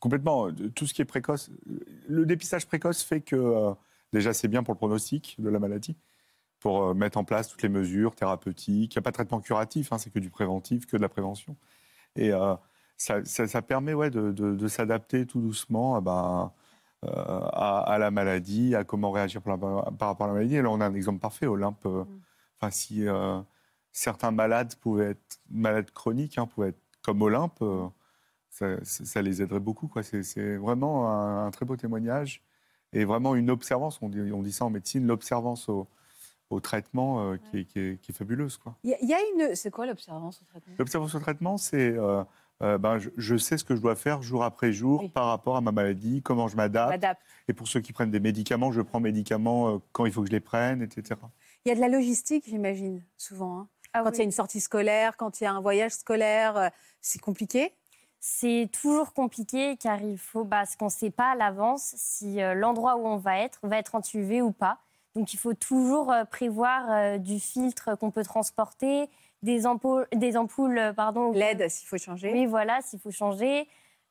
[0.00, 0.48] Complètement.
[0.74, 1.50] Tout ce qui est précoce.
[2.08, 3.72] Le dépistage précoce fait que, euh,
[4.12, 5.96] déjà, c'est bien pour le pronostic de la maladie,
[6.62, 8.94] pour euh, mettre en place toutes les mesures thérapeutiques.
[8.94, 11.08] Il n'y a pas de traitement curatif, hein, c'est que du préventif, que de la
[11.08, 11.56] prévention.
[12.16, 12.54] Et euh,
[12.96, 16.52] ça, ça- ça permet ouais, de, de- de s'adapter tout doucement ah ben,
[17.04, 17.10] euh,
[17.52, 20.56] à, à la maladie, à comment réagir par, la- par rapport à la maladie.
[20.56, 21.46] Et là, on a un exemple parfait.
[21.46, 22.04] Olympe, euh,
[22.60, 23.40] enfin, si euh,
[23.92, 27.62] certains malades pouvaient être malades chroniques, hein, pouvaient être comme Olympe,
[28.50, 29.88] ça, ça- ça les aiderait beaucoup.
[29.88, 30.02] quoi.
[30.04, 32.42] C'est c'est vraiment un, un très beau témoignage
[32.92, 33.98] et vraiment une observance.
[34.02, 35.88] On dit, on dit ça en médecine, l'observance au,
[36.52, 38.56] au traitement euh, qui, est, qui est- qui est fabuleuse.
[38.58, 38.74] quoi.
[38.84, 39.54] Il y, a- il y a une.
[39.54, 40.74] C'est quoi l'observance au traitement?
[40.78, 42.22] L'observance au traitement, c'est euh,
[42.62, 45.08] euh, ben, je, je sais ce que je dois faire jour après jour Oui.
[45.08, 47.02] par rapport à ma maladie, comment je m'adapte.
[47.48, 50.28] Et pour ceux qui prennent des médicaments, je prends médicaments euh, quand il faut que
[50.28, 51.18] je les prenne, etc.
[51.64, 53.58] Il y a de la logistique, j'imagine, souvent.
[53.60, 53.68] hein.
[53.94, 54.16] Ah Quand oui.
[54.16, 56.68] il y a une sortie scolaire, quand il y a un voyage scolaire, euh,
[57.00, 57.72] c'est compliqué?
[58.20, 62.40] C'est toujours compliqué car il faut, bah, parce qu'on ne sait pas à l'avance si
[62.40, 64.78] euh, l'endroit où on va être va être entuvé ou pas.
[65.14, 69.08] Donc il faut toujours euh, prévoir euh, du filtre qu'on peut transporter,
[69.42, 71.32] des ampoules, des ampoules euh, pardon.
[71.32, 72.32] L'aide, s'il faut changer.
[72.32, 73.68] Oui, voilà, s'il faut changer.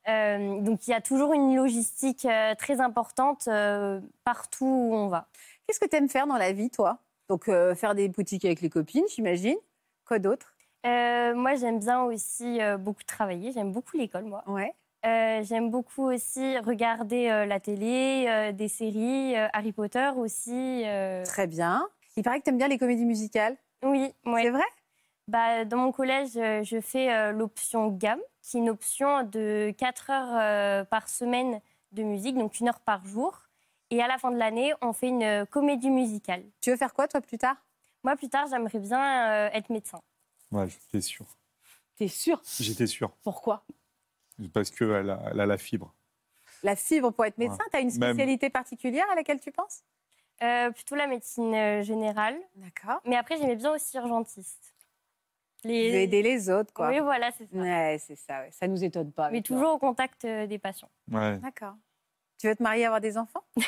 [0.08, 2.26] Euh, donc il y a toujours une logistique
[2.58, 5.28] très importante euh, partout où on va.
[5.66, 6.98] Qu'est-ce que tu aimes faire dans la vie, toi?
[7.28, 9.56] Donc, euh, faire des boutiques avec les copines, j'imagine.
[10.04, 10.54] Quoi d'autre?
[10.84, 13.52] Moi, j'aime bien aussi beaucoup travailler.
[13.52, 14.42] J'aime beaucoup l'école, moi.
[14.48, 14.74] Ouais.
[15.04, 20.82] Euh, j'aime beaucoup aussi regarder euh, la télé, euh, des séries, euh, Harry Potter aussi.
[20.86, 21.24] euh.
[21.24, 21.88] Très bien.
[22.16, 23.56] Il paraît que tu aimes bien les comédies musicales.
[23.82, 24.42] Oui, ouais.
[24.42, 24.64] C'est vrai?
[25.28, 30.10] Bah, dans mon collège, je fais euh, l'option gamme, qui est une option de 4
[30.10, 31.60] heures euh, par semaine
[31.92, 33.42] de musique, donc une heure par jour.
[33.90, 36.44] Et à la fin de l'année, on fait une euh, comédie musicale.
[36.60, 37.56] Tu veux faire quoi, toi, plus tard?
[38.04, 40.00] Moi, plus tard, j'aimerais bien euh, être médecin.
[40.50, 41.26] Ouais, j'étais sûr.
[41.96, 42.40] T'es sûr?
[42.60, 43.10] J'étais sûr.
[43.22, 43.64] Pourquoi?
[44.52, 45.94] Parce qu'elle a, elle a la fibre.
[46.62, 47.70] La fibre pour être médecin, Ouais.
[47.70, 49.82] tu as une Même- spécialité particulière à laquelle tu penses?
[50.42, 52.36] Euh, plutôt la médecine euh, générale.
[52.56, 53.00] D'accord.
[53.04, 54.74] Mais après, j'aimais bien aussi urgentiste.
[55.64, 56.88] Aider les autres, quoi.
[56.88, 57.56] Oui, voilà, c'est ça.
[57.56, 58.40] Ouais, c'est ça.
[58.40, 58.50] ouais.
[58.50, 59.30] Ça nous étonne pas.
[59.30, 59.56] Mais toi.
[59.56, 60.90] toujours au contact euh, des patients.
[61.10, 61.38] Ouais.
[61.38, 61.74] D'accord.
[62.38, 63.44] Tu veux te marier, avoir des enfants?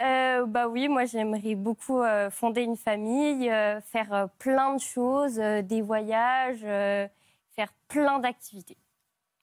[0.00, 4.80] Euh, bah oui, moi j'aimerais beaucoup euh, fonder une famille, euh, faire euh, plein de
[4.80, 7.08] choses, euh, des voyages, euh,
[7.56, 8.76] faire plein d'activités.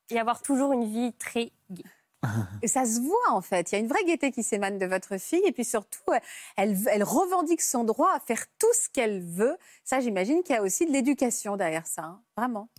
[0.09, 1.83] Et avoir toujours une vie très gaie.
[2.61, 3.71] Et ça se voit en fait.
[3.71, 5.41] Il y a une vraie gaieté qui s'émane de votre fille.
[5.45, 6.19] Et puis surtout, euh,
[6.57, 9.57] elle, elle revendique son droit à faire tout ce qu'elle veut.
[9.83, 12.03] Ça, j'imagine qu'il y a aussi de l'éducation derrière ça.
[12.03, 12.21] hein.
[12.37, 12.69] Vraiment.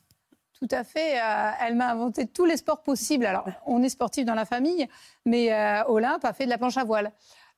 [0.58, 1.20] Tout à fait.
[1.20, 3.26] euh, elle m'a inventé tous les sports possibles.
[3.26, 4.88] Alors, on est sportif dans la famille,
[5.26, 7.12] mais euh, Olympe a fait de la planche à voile.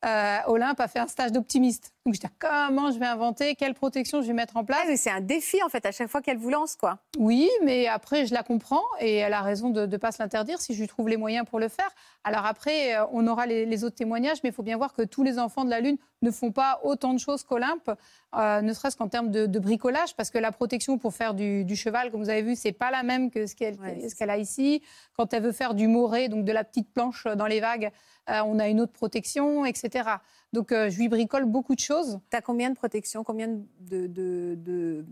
[0.05, 1.93] Euh, Olympe a fait un stage d'optimiste.
[2.09, 4.87] Donc, je dis comment je vais inventer, quelle protection je vais mettre en place?
[4.89, 7.01] Ah, c'est un défi en fait à chaque fois qu'elle vous lance, quoi.
[7.19, 10.59] Oui, mais après, je la comprends et elle a raison de ne pas se l'interdire
[10.59, 11.91] si je lui trouve les moyens pour le faire.
[12.25, 15.03] Alors après, euh, on aura les, les autres témoignages, mais il faut bien voir que
[15.03, 17.91] tous les enfants de la Lune ne font pas autant de choses qu'Olympe,
[18.37, 21.65] euh, ne serait-ce qu'en termes de, de bricolage, parce que la protection pour faire du,
[21.67, 24.39] du cheval, comme vous avez vu, c'est pas la même que ce qu'elle Ouais, a
[24.39, 24.83] ici.
[25.15, 27.91] Quand elle veut faire du moré, donc de la petite planche dans les vagues,
[28.31, 30.09] euh, on a une autre protection, etc.
[30.53, 32.21] Donc euh, je lui bricole beaucoup de choses.
[32.31, 35.05] T'as combien de protections Combien de, de, de,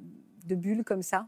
[0.45, 1.27] de bulles comme ça?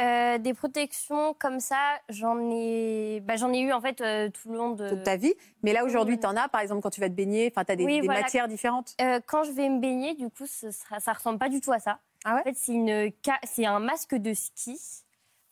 [0.00, 4.50] Euh, des protections comme ça, j'en ai, bah, j'en ai eu en fait euh, tout
[4.50, 5.32] le long de toute ta vie.
[5.62, 7.76] Mais là, aujourd'hui, tu en as, par exemple, quand tu vas te baigner, tu as
[7.76, 8.22] des, Oui, des voilà.
[8.22, 8.96] matières différentes?
[9.00, 11.70] Euh, quand je vais me baigner, du coup, ce sera, ça ressemble pas du tout
[11.70, 12.00] à ça.
[12.24, 12.40] Ah ouais?
[12.40, 13.12] En fait, c'est une,
[13.44, 14.76] c'est un masque de ski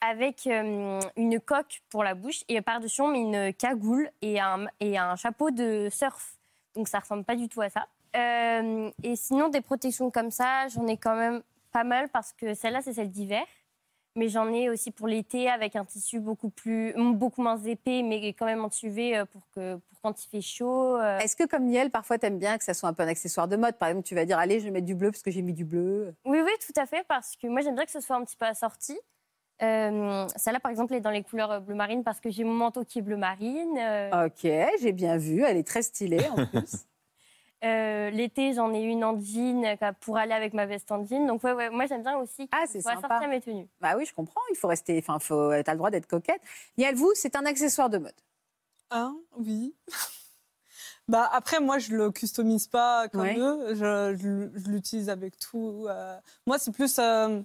[0.00, 4.66] avec euh, une coque pour la bouche et par-dessus on met une cagoule et un,
[4.80, 6.36] et un chapeau de surf.
[6.74, 7.86] Donc ça ressemble pas du tout à ça.
[8.16, 12.54] Euh, et sinon, des protections comme ça, j'en ai quand même pas mal parce que
[12.54, 13.44] celle-là, c'est celle d'hiver.
[14.14, 18.34] Mais j'en ai aussi pour l'été avec un tissu beaucoup, plus, beaucoup moins épais, mais
[18.34, 20.96] quand même anti-UV euh, pour, que, pour quand il fait chaud.
[20.98, 21.18] euh.
[21.20, 23.48] Est-ce que, comme Niel, parfois, tu aimes bien que ça soit un peu un accessoire
[23.48, 23.76] de mode?
[23.76, 25.54] Par exemple, tu vas dire, allez, je vais mettre du bleu parce que j'ai mis
[25.54, 26.14] du bleu.
[26.26, 28.36] Oui, oui, tout à fait, parce que moi j'aime bien que ce soit un petit
[28.36, 28.98] peu assorti.
[29.62, 32.52] Euh, Celle-là, par exemple, est dans les couleurs euh, bleu marine parce que j'ai mon
[32.54, 33.78] manteau qui est bleu marine.
[33.78, 35.42] Euh, Ok, j'ai bien vu.
[35.44, 36.86] Elle est très stylée, en plus.
[37.64, 41.26] euh, L'été, j'en ai une en jean euh, pour aller avec ma veste en jean.
[41.26, 43.68] Donc, ouais, ouais, moi j'aime bien aussi Ah, à mes tenues.
[43.80, 44.40] bah oui, je comprends.
[44.50, 44.98] Il faut rester...
[44.98, 45.50] Enfin, faut...
[45.62, 46.40] tu as le droit d'être coquette.
[46.76, 48.12] Niel, vous, c'est un accessoire de mode.
[48.90, 49.74] Hein, oui.
[51.08, 53.36] bah, après, moi, je le customise pas comme Ouais.
[53.38, 53.74] eux.
[53.74, 55.86] Je, je- je l'utilise avec tout.
[55.88, 56.16] euh.
[56.46, 56.98] Moi, c'est plus.
[56.98, 57.40] euh,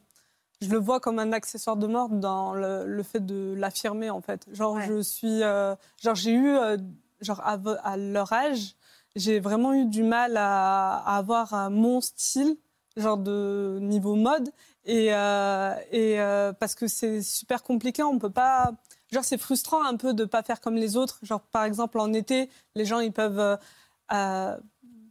[0.61, 4.21] je le vois comme un accessoire de mode dans le, le fait de l'affirmer, en
[4.21, 4.45] fait.
[4.51, 4.87] Genre, Ouais.
[4.87, 5.43] je suis.
[5.43, 6.49] euh, genre, j'ai eu.
[6.55, 6.77] euh,
[7.21, 8.75] genre, à, leur âge,
[9.15, 12.57] j'ai vraiment eu du mal à, à avoir euh, mon style,
[12.95, 14.49] genre de niveau mode.
[14.85, 16.17] Et, euh, et
[16.59, 18.71] parce que c'est super compliqué, on peut pas.
[19.11, 21.19] Genre, c'est frustrant un peu de pas faire comme les autres.
[21.23, 23.57] Genre, par exemple, en été, les gens, ils peuvent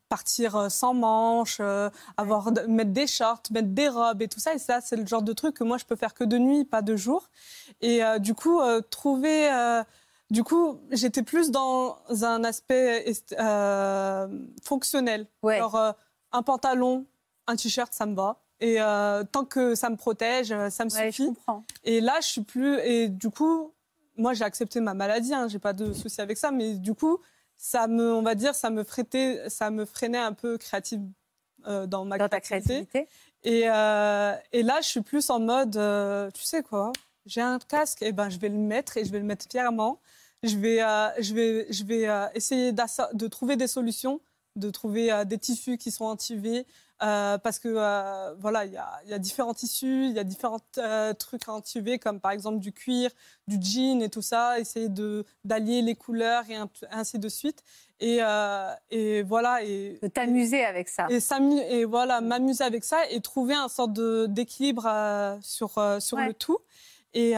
[0.09, 4.55] partir euh, sans manches, euh, avoir, mettre des shorts, mettre des robes et tout ça.
[4.55, 6.65] Et ça, c'est le genre de truc que moi, je peux faire que de nuit,
[6.65, 7.29] pas de jour.
[7.81, 9.51] Et euh, du coup, euh, trouver.
[10.31, 13.05] du coup, j'étais plus dans un aspect
[14.63, 15.27] fonctionnel.
[15.43, 15.61] Ouais.
[15.61, 15.93] Euh,
[16.33, 17.07] un pantalon,
[17.47, 18.37] un t-shirt, ça me va.
[18.61, 18.79] Et
[19.33, 21.31] tant que ça me protège, ça me Ouais, suffit.
[21.85, 22.79] Et là, je suis plus.
[22.81, 23.73] Et du coup,
[24.17, 25.35] moi, j'ai accepté ma maladie.
[25.35, 26.51] Hein, j'ai pas de souci avec ça.
[26.51, 27.19] Mais du coup,
[27.57, 31.01] ça me, on va dire, ça me freinait, ça me freinait un peu créative
[31.67, 32.87] euh, dans ma Dans ta créativité.
[32.87, 33.09] créativité.
[33.45, 36.93] Et, euh, et là, je suis plus en mode, euh, tu sais quoi,
[37.27, 40.01] j'ai un casque, et ben je vais le mettre et je vais le mettre fièrement.
[40.43, 40.79] Je vais,
[41.21, 44.21] je vais, je vais essayer de trouver des solutions,
[44.55, 46.65] de trouver des tissus qui sont anti-UV.
[47.03, 50.19] Euh, parce que euh, voilà, il y a, il y a différents tissus, il y
[50.19, 53.11] a différents euh, trucs anti-UV, comme par exemple du cuir,
[53.47, 54.59] du jean et tout ça.
[54.59, 56.57] Essayer de d'allier les couleurs et
[56.91, 57.63] ainsi de suite.
[58.01, 58.21] Et,
[58.91, 59.63] et voilà.
[59.63, 61.07] Et, De t'amuser avec ça.
[61.11, 66.29] et, voilà, m'amuser avec ça et trouver un sorte de- d'équilibre sur, sur Ouais.
[66.29, 66.59] le tout.
[67.15, 67.33] Et,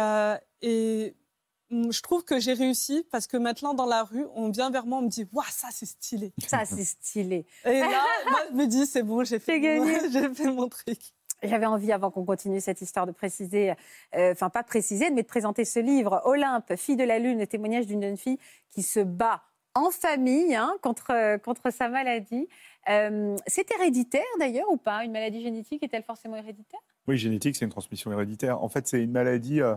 [0.62, 1.27] et mm,
[1.70, 4.98] je trouve que j'ai réussi parce que maintenant, dans la rue, on vient vers moi,
[4.98, 6.32] on me dit Waouh, ça, c'est stylé.
[6.46, 7.46] Ça, c'est stylé.
[7.64, 9.86] Et là, moi, je me dis C'est bon, j'ai fait, mon-
[10.34, 10.98] fait mon truc.
[11.42, 13.74] J'avais envie, avant qu'on continue cette histoire, de préciser,
[14.16, 17.38] euh, enfin pas de préciser, mais de présenter ce livre, Olympe, fille de la Lune,
[17.38, 18.38] le témoignage d'une jeune fille
[18.70, 19.42] qui se bat
[19.74, 22.48] en famille hein, contre, contre sa maladie.
[22.88, 25.04] Euh, c'est héréditaire d'ailleurs ou pas?
[25.04, 26.80] Une maladie génétique est-elle forcément héréditaire?
[27.06, 28.60] Oui, génétique, c'est une transmission héréditaire.
[28.60, 29.76] En fait, c'est une maladie euh,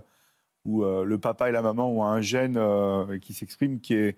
[0.65, 4.17] où euh, le papa et la maman ont un gène euh, qui s'exprime, qui est,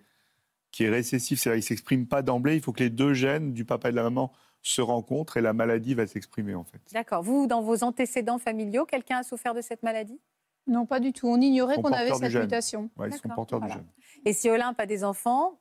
[0.72, 1.40] qui est récessif.
[1.40, 2.56] C'est-à-dire qu'il ne s'exprime pas d'emblée.
[2.56, 5.42] Il faut que les deux gènes du papa et de la maman se rencontrent et
[5.42, 6.80] la maladie va s'exprimer, en fait.
[6.94, 7.22] D'accord.
[7.24, 10.20] Vous, dans vos antécédents familiaux, quelqu'un a souffert de cette maladie?
[10.68, 11.28] Non, pas du tout.
[11.28, 12.44] On ignorait qu'on avait cette gène.
[12.44, 12.90] mutation.
[12.98, 13.76] Ouais, ils sont porteurs voilà.
[13.76, 13.90] du gène.
[14.26, 15.60] Et si Olympe a des enfants,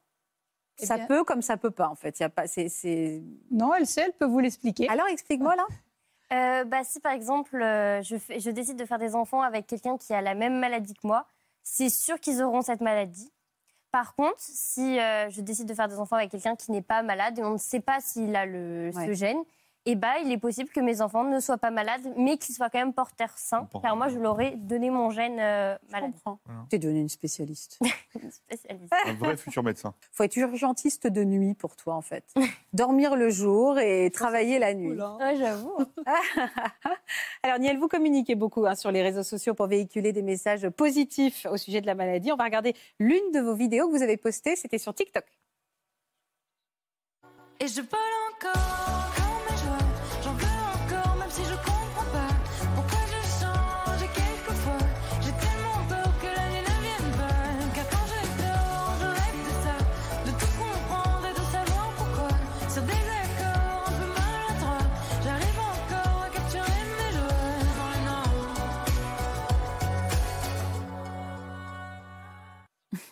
[0.78, 2.18] Eh ça bien- peut comme ça peut pas, en fait.
[2.20, 4.88] Il Y a pas, c'est, c'est- Non, elle sait, elle peut vous l'expliquer.
[4.88, 5.66] Alors, explique-moi là.
[6.32, 9.66] Euh, bah, si par exemple euh, je, fais- je décide de faire des enfants avec
[9.66, 11.26] quelqu'un qui a la même maladie que moi,
[11.62, 13.30] c'est sûr qu'ils auront cette maladie.
[13.90, 17.02] Par contre, si euh, je décide de faire des enfants avec quelqu'un qui n'est pas
[17.02, 19.06] malade et on ne sait pas s'il a le, Ouais.
[19.06, 19.42] ce gène,
[19.84, 22.70] eh ben, il est possible que mes enfants ne soient pas malades, mais qu'ils soient
[22.70, 26.12] quand même porteurs sains, car moi, je leur ai donné mon gène euh, Je malade.
[26.12, 26.38] comprends.
[26.44, 26.66] Voilà.
[26.70, 27.78] Tu es devenue une spécialiste.
[28.30, 28.92] Spécialiste.
[29.06, 29.92] Un vrai futur médecin.
[30.12, 32.24] faut être urgentiste de nuit pour toi, en fait.
[32.72, 34.92] Dormir le jour et travailler la nuit.
[34.92, 35.16] Oula.
[35.16, 35.76] Ouais, j'avoue.
[37.42, 41.46] Alors, Niel, vous communiquez beaucoup hein, sur les réseaux sociaux pour véhiculer des messages positifs
[41.50, 42.30] au sujet de la maladie.
[42.30, 44.54] On va regarder l'une de vos vidéos que vous avez postées.
[44.54, 45.24] C'était sur TikTok.
[47.58, 48.00] Et je vole
[48.36, 49.11] encore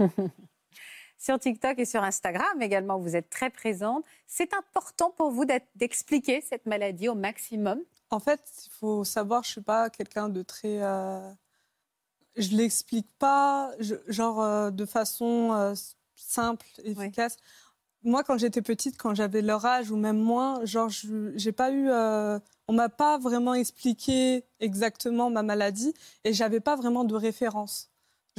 [1.18, 4.04] Sur TikTok et sur Instagram également, vous êtes très présente.
[4.26, 7.80] C'est important pour vous d'expliquer cette maladie au maximum?
[8.08, 10.82] En fait, il faut savoir, je suis pas quelqu'un de très.
[10.82, 11.30] euh,
[12.36, 15.74] je l'explique pas, je- genre euh, de façon euh,
[16.16, 17.36] simple, efficace.
[18.02, 21.70] Moi, quand j'étais petite, quand j'avais leur âge ou même moins, genre, je- j'ai pas
[21.70, 25.92] eu, euh, on m'a pas vraiment expliqué exactement ma maladie
[26.24, 27.89] et j'avais pas vraiment de référence.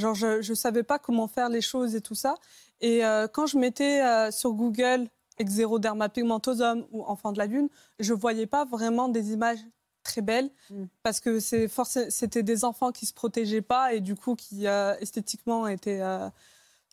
[0.02, 2.36] Genre, je, je savais pas comment faire les choses et tout ça.
[2.82, 7.70] Et euh, quand je mettais euh, sur Google eczéroderma pigmentosum ou enfant de la lune,
[8.00, 9.60] je voyais pas vraiment des images
[10.04, 10.86] très belles Mm.
[11.04, 11.70] parce que c'est
[12.10, 16.02] c'était des enfants qui se protégeaient pas et du coup qui euh, esthétiquement étaient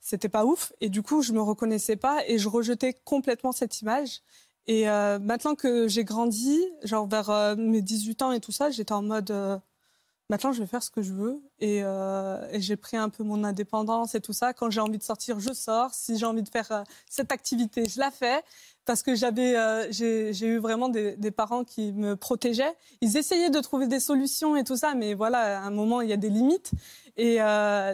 [0.03, 3.81] c'était pas ouf et du coup je me reconnaissais pas et je rejetais complètement cette
[3.81, 4.21] image
[4.67, 4.85] et
[5.23, 9.33] maintenant que j'ai grandi genre vers mes 18 ans et tout ça j'étais en mode
[10.29, 13.25] maintenant je vais faire ce que je veux et, euh, et j'ai pris un peu
[13.25, 14.53] mon indépendance et tout ça.
[14.53, 15.93] Quand j'ai envie de sortir je sors.
[15.93, 18.43] Si j'ai envie de faire euh, cette activité je la fais.
[18.85, 22.75] Parce que j'avais euh, j'ai eu vraiment des, des parents qui me protégeaient.
[23.01, 26.09] Ils essayaient de trouver des solutions et tout ça mais voilà à un moment il
[26.09, 26.73] y a des limites.
[27.17, 27.39] Et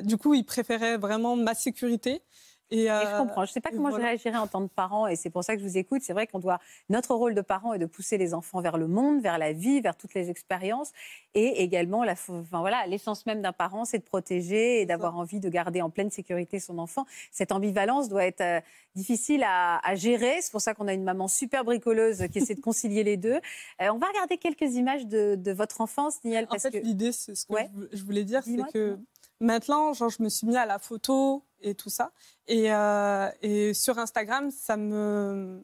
[0.03, 2.23] du coup ils préféraient vraiment ma sécurité
[2.71, 3.45] et, Et je euh, comprends.
[3.45, 3.99] Je ne sais pas comment voilà.
[3.99, 6.03] je réagirais en tant que parent, et c'est pour ça que je vous écoute.
[6.03, 6.59] C'est vrai qu'on doit.
[6.89, 9.81] Notre rôle de parent est de pousser les enfants vers le monde, vers la vie,
[9.81, 10.93] vers toutes les expériences,
[11.35, 12.13] et également la.
[12.13, 15.91] Enfin voilà, l'essence même d'un parent, c'est de protéger et d'avoir envie de garder en
[15.91, 17.07] pleine sécurité son enfant.
[17.31, 18.61] Cette ambivalence doit être euh,
[18.95, 20.41] difficile à, à gérer.
[20.41, 23.35] C'est pour ça qu'on a une maman super bricoleuse qui essaie de concilier les deux.
[23.83, 26.79] Euh, on va regarder quelques images de, de votre enfance, Niel, En parce fait, que
[26.79, 27.69] l'idée, c'est ce que Ouais.
[27.73, 28.99] je vou- je voulais dire, c'est que
[29.41, 32.13] maintenant, genre, je me suis mis à la photo et tout ça.
[32.47, 35.63] Et, euh, et sur Instagram, ça me,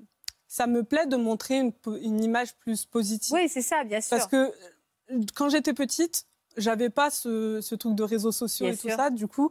[0.48, 3.34] ça me plaît de montrer une, image plus positive.
[3.34, 4.16] oui, c'est ça, bien sûr.
[4.16, 4.52] Parce que
[5.34, 9.10] quand j'étais petite, j'avais pas ce, ce truc de réseaux sociaux Bien et tout ça.
[9.10, 9.50] Du coup,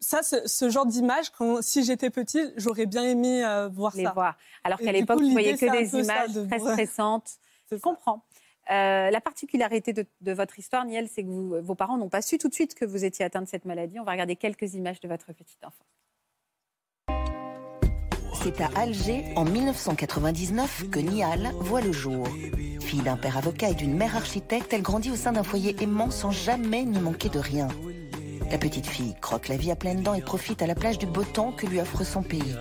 [0.00, 4.04] ça, ce, ce genre d'image, quand si j'étais petite, j'aurais bien aimé euh, voir les
[4.04, 4.12] ça.
[4.12, 4.36] voir.
[4.64, 7.30] Alors qu'à l'époque, vous voyez que des images de- très stressantes.
[7.70, 8.24] Je comprends.
[8.70, 12.48] Euh, la particularité de, votre histoire, Niel, c'est que vos parents n'ont pas su tout
[12.48, 13.98] de suite que vous étiez atteint de cette maladie.
[13.98, 15.84] On va regarder quelques images de votre petite enfant.
[18.42, 22.26] C'est à Alger, en 1999, que Nial voit le jour.
[22.80, 26.10] Fille d'un père avocat et d'une mère architecte, elle grandit au sein d'un foyer aimant
[26.10, 27.68] sans jamais n'y manquer de rien.
[28.50, 31.06] La petite fille croque la vie à pleines dents et profite à la plage du
[31.06, 32.54] beau temps que lui offre son pays.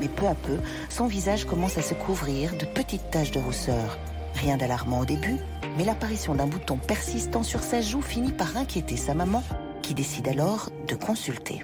[0.00, 0.58] Mais peu à peu,
[0.88, 3.98] son visage commence à se couvrir de petites taches de rousseur.
[4.34, 5.36] Rien d'alarmant au début,
[5.76, 9.42] mais l'apparition d'un bouton persistant sur sa joue finit par inquiéter sa maman,
[9.82, 11.62] qui décide alors de consulter.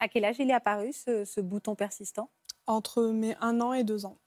[0.00, 2.30] À quel âge il est apparu, ce, ce bouton persistant?
[2.66, 4.18] Entre mes un an et deux ans.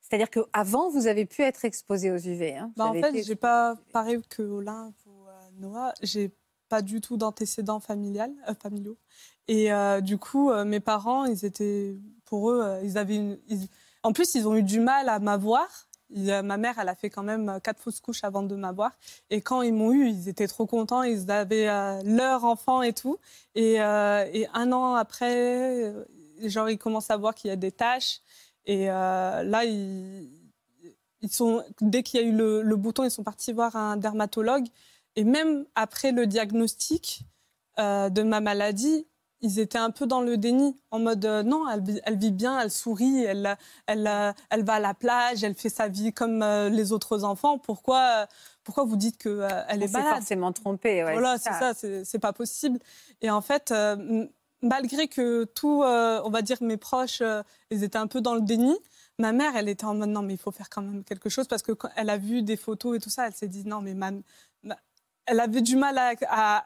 [0.00, 2.56] C'est-à-dire qu'avant, vous avez pu être exposé aux UV.
[2.56, 2.72] hein.
[2.76, 6.32] Bah, en fait, été j'ai pas, pareil que Olympe ou euh, Noah, j'ai
[6.68, 8.96] pas du tout d'antécédents familial, euh, familiaux.
[9.48, 13.38] Et euh, du coup, euh, mes parents, ils étaient, pour eux, euh, ils avaient une.
[14.02, 15.66] En plus, ils ont eu du mal à m'avoir.
[16.10, 18.92] Ma mère, elle a fait quand même quatre fausses couches avant de m'avoir.
[19.28, 21.02] Et quand ils m'ont eu, ils étaient trop contents.
[21.02, 21.66] Ils avaient
[22.04, 23.18] leur enfant et tout.
[23.54, 25.92] Et, un an après,
[26.42, 28.22] genre, ils commencent à voir qu'il y a des taches.
[28.64, 30.30] Et là, ils,
[31.30, 34.66] sont, dès qu'il y a eu le, bouton, ils sont partis voir un dermatologue.
[35.14, 37.20] Et même après le diagnostic
[37.76, 39.06] de ma maladie,
[39.40, 42.32] ils étaient un peu dans le déni, en mode euh, non, elle, vit- elle vit
[42.32, 46.12] bien, elle sourit, elle, elle, euh, elle va à la plage, elle fait sa vie
[46.12, 47.58] comme euh, les autres enfants.
[47.58, 48.26] Pourquoi, euh,
[48.64, 51.04] pourquoi vous dites qu'elle elle est malade forcément trompé.
[51.04, 52.78] ouais, voilà, c'est ça, c'est c'est pas possible.
[53.22, 53.72] Et en fait,
[54.62, 57.22] malgré que tout, on va dire, mes proches,
[57.70, 58.76] ils étaient un peu dans le déni,
[59.18, 61.46] ma mère, elle était en mode non, mais il faut faire quand même quelque chose
[61.48, 63.80] parce que quand elle a vu des photos et tout ça, elle s'est dit non,
[63.80, 64.10] mais ma,
[64.62, 64.78] ma-
[65.26, 66.64] elle avait du mal à, à-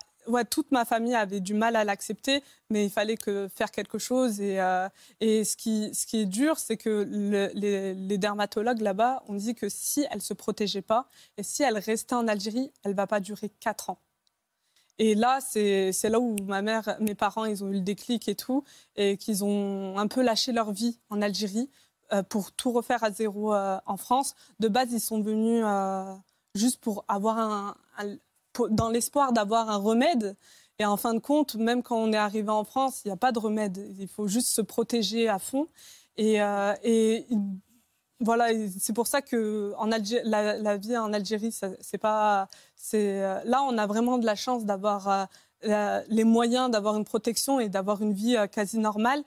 [0.49, 3.17] toute ma famille avait du mal à l'accepter, mais il fallait
[3.55, 4.41] faire quelque chose.
[4.41, 4.89] Et, euh,
[5.21, 10.23] ce, qui, est dur, c'est que le- les, dermatologues là-bas ont dit que si elle
[10.23, 13.99] se protégeait pas et si elle restait en Algérie, elle va pas durer quatre ans.
[14.99, 18.37] Et là, c'est là où ma mère, mes parents, ils ont eu le déclic et
[18.37, 18.63] tout,
[18.97, 21.71] et qu'ils ont un peu lâché leur vie en Algérie
[22.13, 24.35] euh, pour tout refaire à zéro euh, en France.
[24.61, 25.65] De base, ils sont venus
[26.55, 27.75] juste pour avoir un,
[28.71, 30.37] dans l'espoir d'avoir un remède.
[30.79, 33.17] Et en fin de compte, même quand on est arrivé en France, il n'y a
[33.17, 33.95] pas de remède.
[33.99, 35.69] Il faut juste se protéger à fond.
[36.17, 37.27] Et, euh, et
[38.23, 43.41] voilà, c'est pour ça que en la, la vie en Algérie, c'est pas, c'est euh,
[43.45, 45.29] là on a vraiment de la chance d'avoir
[45.65, 49.23] euh, les moyens d'avoir une protection et d'avoir une vie euh, quasi normale.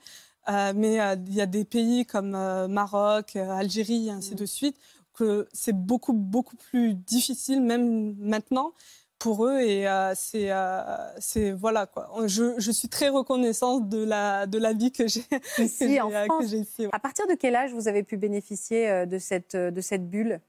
[0.48, 2.30] Mais il y a des pays comme
[2.68, 4.76] Maroc, Algérie, et ainsi de suite,
[5.12, 8.72] que c'est beaucoup beaucoup plus difficile même maintenant
[9.18, 10.80] pour eux et euh, c'est euh,
[11.18, 12.10] c'est voilà quoi.
[12.26, 15.24] Je, je suis très reconnaissante de la de la vie que j'ai
[15.58, 16.46] Ici, en euh, France.
[16.48, 16.90] j'ai ici, ouais.
[16.92, 20.40] À partir de quel âge vous avez pu bénéficier euh, de cette, de cette bulle?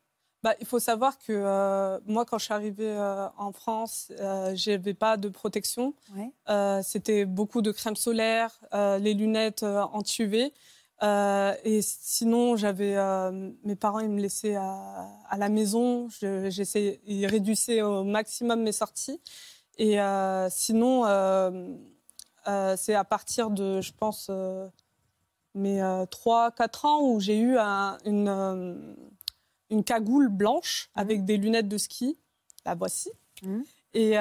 [0.43, 2.95] Bah, il faut savoir que euh, moi, quand je suis arrivée
[3.37, 5.93] en France, je n'avais pas de protection.
[6.15, 6.81] Ouais.
[6.83, 8.59] C'était beaucoup de crème solaire,
[8.99, 10.53] les lunettes anti-UV.
[11.03, 16.09] Euh, et sinon, j'avais euh, mes parents, ils me laissaient à, à la maison.
[16.09, 19.21] Je- j'essayais- ils réduisaient au maximum mes sorties.
[19.77, 21.03] Et euh, sinon,
[22.77, 24.31] c'est à partir de, je pense,
[25.53, 28.95] mes 3-4 ans où j'ai eu un- une,
[29.69, 32.17] une cagoule blanche avec des lunettes de ski.
[32.65, 33.11] La voici.
[33.43, 33.63] Mhm.
[33.93, 34.15] Et,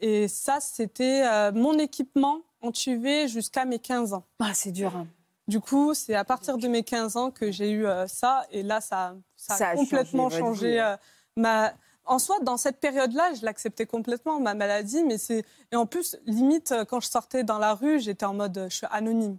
[0.00, 4.24] et ça, c'était mon équipement anti-UV jusqu'à mes 15 ans.
[4.38, 4.94] Ah, c'est dur.
[4.94, 5.06] hein.
[5.50, 8.44] Du coup, c'est à partir de mes 15 ans que j'ai eu euh, ça.
[8.52, 10.96] Et là, ça, ça, Ça a a complètement changé euh,
[11.36, 11.72] ma...
[12.04, 15.02] En soi, dans cette période-là, je l'acceptais complètement, ma maladie.
[15.02, 15.44] Mais c'est...
[15.72, 18.76] Et en plus, limite, euh, quand je sortais dans la rue, j'étais en mode, je
[18.76, 19.38] suis anonyme.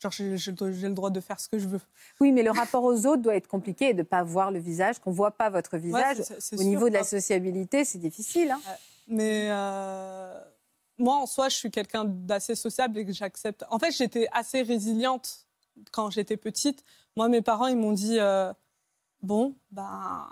[0.00, 1.80] Genre, j'ai, le droit de faire ce que je veux.
[2.20, 4.58] Oui, mais le rapport aux autres doit être compliqué et de ne pas voir le
[4.60, 6.16] visage, qu'on ne voit pas votre visage.
[6.22, 6.68] c'est- c'est Au sûr.
[6.68, 7.04] niveau de la Ah.
[7.04, 8.50] sociabilité, c'est difficile.
[8.50, 8.60] hein.
[9.08, 10.40] Mais euh,
[10.98, 13.64] moi, en soi, je suis quelqu'un d'assez sociable et que j'accepte.
[13.70, 15.46] En fait, j'étais assez résiliente
[15.92, 16.84] quand j'étais petite.
[17.16, 18.52] Moi, mes parents, ils m'ont dit euh,
[19.22, 20.26] Bon, ben,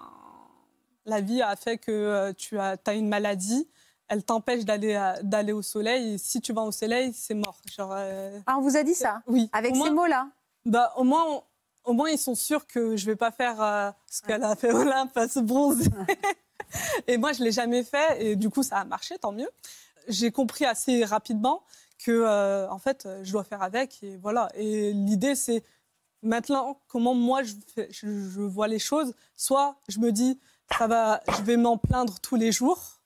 [1.07, 3.69] la vie a fait que euh, tu as, as une maladie.
[4.09, 6.15] Elle t'empêche d'aller au soleil.
[6.15, 7.61] Et si tu vas au soleil, c'est mort.
[7.75, 9.23] Genre, euh, Ah, on vous a dit ça?
[9.27, 9.49] oui.
[9.53, 10.29] Avec Au ces moins- mots-là?
[10.67, 11.43] bah, au moins, on-
[11.85, 15.17] au moins, ils sont sûrs que je vais pas faire ce qu'elle a fait Olympe,
[15.17, 15.91] à se bronzer.
[17.09, 19.49] et moi, je l'ai jamais fait, et du coup, ça a marché, tant mieux.
[20.09, 21.63] J'ai compris assez rapidement
[22.05, 24.49] que, euh, en fait, je dois faire avec, et voilà.
[24.55, 25.63] Et l'idée, c'est
[26.23, 29.15] maintenant comment moi je, fais- je, je vois les choses.
[29.37, 30.39] Soit je me dis,
[30.79, 33.01] ça va, je vais m'en plaindre tous les jours,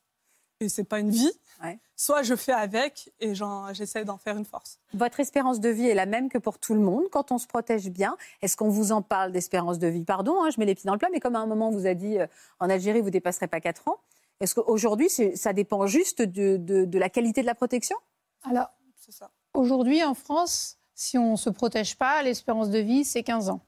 [0.61, 1.31] et c'est pas une vie.
[1.63, 1.79] Ouais.
[1.97, 3.33] Soit je fais avec, et
[3.73, 4.79] j'essaie d'en faire une force.
[4.93, 7.47] Votre espérance de vie est la même que pour tout le monde quand on se
[7.47, 8.17] protège bien.
[8.43, 10.05] Est-ce qu'on vous en parle d'espérance de vie?
[10.05, 11.73] Pardon, hein, je mets les pieds dans le plat, mais comme à un moment on
[11.73, 12.27] vous a dit euh,
[12.61, 13.97] en Algérie vous dépasserez pas 4 ans,
[14.41, 17.97] est-ce qu'aujourd'hui ça dépend juste de, de- de la qualité de la protection?
[18.45, 19.31] Alors, C'est ça.
[19.55, 23.61] aujourd'hui en France, si on ne se protège pas, l'espérance de vie, c'est 15 ans.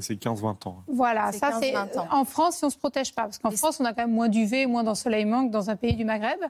[0.00, 0.84] C'est 15-20 ans.
[0.86, 2.06] Voilà, ça 15, c'est 20 ans.
[2.10, 4.28] en France si on se protège pas, parce qu'en France on a quand même moins
[4.28, 6.40] d'UV, moins d'ensoleillement que dans un pays du Maghreb.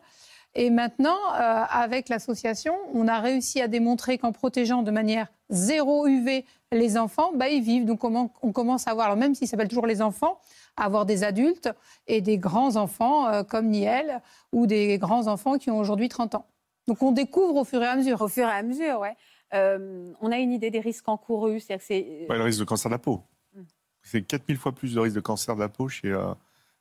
[0.59, 6.09] Et maintenant, euh, avec l'association, on a réussi à démontrer qu'en protégeant de manière zéro
[6.09, 7.85] UV les enfants, bah, ils vivent.
[7.85, 10.41] Donc on, on commence à avoir, alors même s'ils s'appellent toujours les enfants,
[10.77, 11.71] à avoir des adultes
[12.09, 16.35] et des grands enfants euh, comme Niel ou des grands enfants qui ont aujourd'hui 30
[16.35, 16.47] ans.
[16.89, 18.21] Donc on découvre au fur et à mesure.
[18.21, 19.15] Au fur et à mesure, ouais.
[19.55, 22.65] Euh, on a une idée des risques encourus, c'est-à-dire que c'est Ouais, le risque de
[22.65, 23.23] cancer de la peau.
[23.55, 23.63] Mm.
[24.03, 26.35] C'est 4000 fois plus de risque de cancer de la peau chez euh,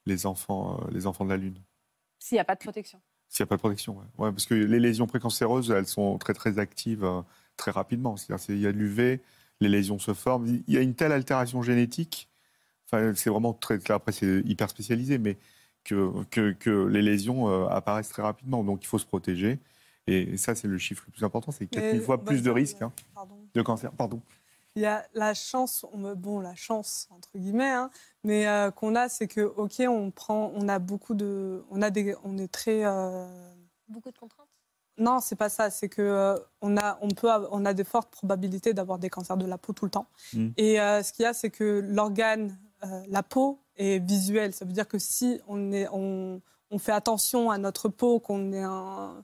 [0.08, 1.62] les, enfants, euh, les enfants de la Lune.
[2.18, 3.00] s'il n'y a pas de protection.
[3.30, 4.06] S'il n'y a pas de protection, ouais.
[4.18, 7.22] Ouais, parce que les lésions précancéreuses, elles sont très très actives euh,
[7.58, 8.16] très rapidement.
[8.16, 9.22] C'est-à-dire qu'il y a de l'UV,
[9.60, 10.62] les lésions se forment.
[10.68, 12.30] Il y a une telle altération génétique,
[12.86, 15.38] enfin, c'est vraiment très, après c'est hyper spécialisé, mais
[15.84, 18.64] que, que, que les lésions euh, apparaissent très rapidement.
[18.64, 19.60] Donc il faut se protéger.
[20.08, 22.50] Et ça, c'est le chiffre le plus important, c'est 4000 Mais, fois bah, plus de
[22.50, 22.94] risques hein,
[23.54, 23.92] de cancer.
[23.92, 24.22] Pardon.
[24.78, 27.90] Il y a la chance, on bon, la chance entre guillemets, hein,
[28.24, 31.90] mais euh, qu'on a, c'est que ok, on prend, on a beaucoup de, on a
[31.90, 33.26] des, on est très, euh,
[33.90, 34.48] Beaucoup de contraintes?
[35.00, 38.12] non, c'est pas ça, c'est que euh, on a, on peut, on a des fortes
[38.12, 40.08] probabilités d'avoir des cancers de la peau tout le temps.
[40.34, 40.50] Mm.
[40.58, 44.54] Et euh, ce qu'il y a, c'est que l'organe, euh, la peau est visuelle.
[44.54, 48.52] Ça veut dire que si on est, on, on fait attention à notre peau, qu'on
[48.54, 49.22] est un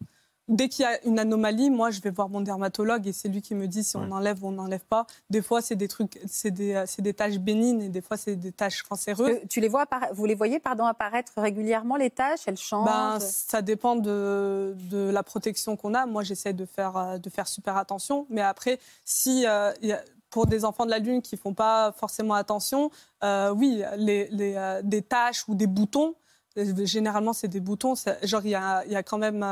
[0.49, 3.41] Dès qu'il y a une anomalie, moi, je vais voir mon dermatologue et c'est lui
[3.41, 4.11] qui me dit si on Ouais.
[4.11, 5.05] enlève ou on n'enlève pas.
[5.29, 8.17] Des fois, c'est des trucs, c'est des, euh, c'est des taches bénignes et des fois,
[8.17, 9.29] c'est des taches cancéreuses.
[9.29, 12.85] Euh, tu les vois vous les voyez pardon, apparaître régulièrement, les tâches Elles changent?
[12.85, 16.05] Ben, ça dépend de, de la protection qu'on a.
[16.05, 18.25] Moi, j'essaie de faire, euh, de faire super attention.
[18.29, 21.53] Mais après, si, euh, il y a- pour des enfants de la Lune qui font
[21.53, 22.89] pas forcément attention,
[23.23, 26.15] euh, oui, les, les, euh, des taches ou des boutons,
[26.57, 27.93] généralement, c'est des boutons.
[28.23, 29.45] Genre, il y a, il y a quand même.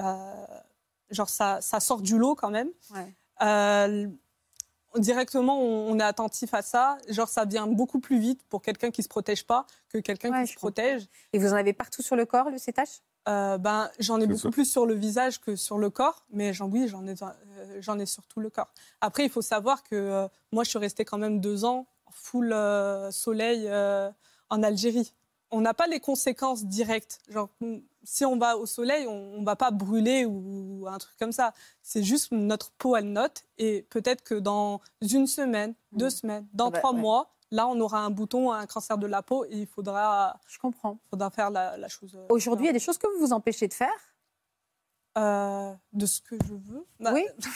[0.00, 0.46] Euh,
[1.10, 2.68] genre, ça, ça sort du lot quand même.
[2.94, 3.14] Ouais.
[3.42, 4.08] Euh,
[4.96, 6.96] directement, on, on est attentif à ça.
[7.08, 10.44] Genre, ça vient beaucoup plus vite pour quelqu'un qui se protège pas que quelqu'un Ouais,
[10.46, 11.06] qui se protège.
[11.32, 14.26] Et vous en avez partout sur le corps, le, ces taches Euh, ben, j'en ai
[14.26, 14.50] beaucoup ça.
[14.50, 17.98] plus sur le visage que sur le corps, mais j'en, oui, j'en ai, euh, j'en
[17.98, 18.72] ai sur tout le corps.
[19.00, 22.12] Après, il faut savoir que euh, moi, je suis restée quand même deux ans en
[22.12, 24.10] full euh, soleil euh,
[24.48, 25.12] en Algérie.
[25.52, 27.20] On n'a pas les conséquences directes.
[27.28, 31.16] Genre, mm, si on va au soleil, on ne va pas brûler ou un truc
[31.18, 31.52] comme ça.
[31.82, 33.44] C'est juste notre peau, elle note.
[33.58, 37.00] Et peut-être que dans une semaine, deux semaines, dans trois ouais.
[37.00, 40.58] mois, là, on aura un bouton, un cancer de la peau et il faudra, Je
[40.58, 40.98] comprends.
[41.10, 42.14] faudra faire la, la chose.
[42.16, 43.88] euh, Aujourd'hui, il y a des choses que vous vous empêchez de faire?
[45.18, 46.86] Euh, de ce que je veux.
[47.00, 47.24] Bah, Oui.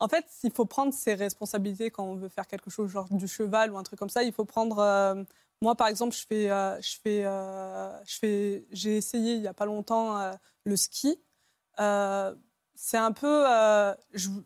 [0.00, 3.28] En fait, il faut prendre ses responsabilités quand on veut faire quelque chose, genre du
[3.28, 4.24] cheval ou un truc comme ça.
[4.24, 4.80] Il faut prendre.
[4.80, 5.22] euh,
[5.62, 9.46] Moi, par exemple, je fais, euh, je fais, euh, je fais, j'ai essayé il n'y
[9.46, 10.32] a pas longtemps euh,
[10.64, 11.16] le ski.
[12.74, 13.44] C'est un peu,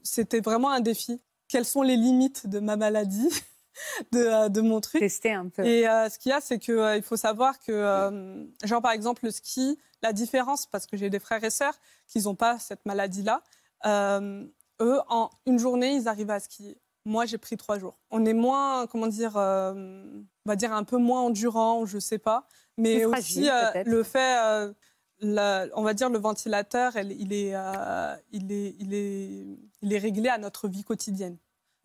[0.03, 1.23] c'était vraiment un défi.
[1.49, 3.31] Quelles sont les limites de ma maladie,
[4.13, 5.01] de, de mon truc?
[5.01, 5.65] Tester un peu.
[5.65, 9.79] Et ce qu'il y a, c'est qu'il faut savoir que, genre par exemple, le ski,
[10.03, 13.43] la différence, parce que j'ai des frères et sœurs qui n'ont pas cette maladie-là,
[13.87, 16.79] eux, en une journée, ils arrivent à skier.
[17.07, 17.97] Moi, j'ai pris trois jours.
[18.11, 19.73] On est moins, comment dire, euh,
[20.45, 22.49] on va dire un peu moins endurant, je sais pas.
[22.77, 24.73] Mais aussi, euh, le fait, euh,
[25.21, 27.55] la- on va dire, le ventilateur, elle- il, est,
[28.33, 29.47] il, est, il, est,
[29.83, 31.37] il est réglé à notre vie quotidienne.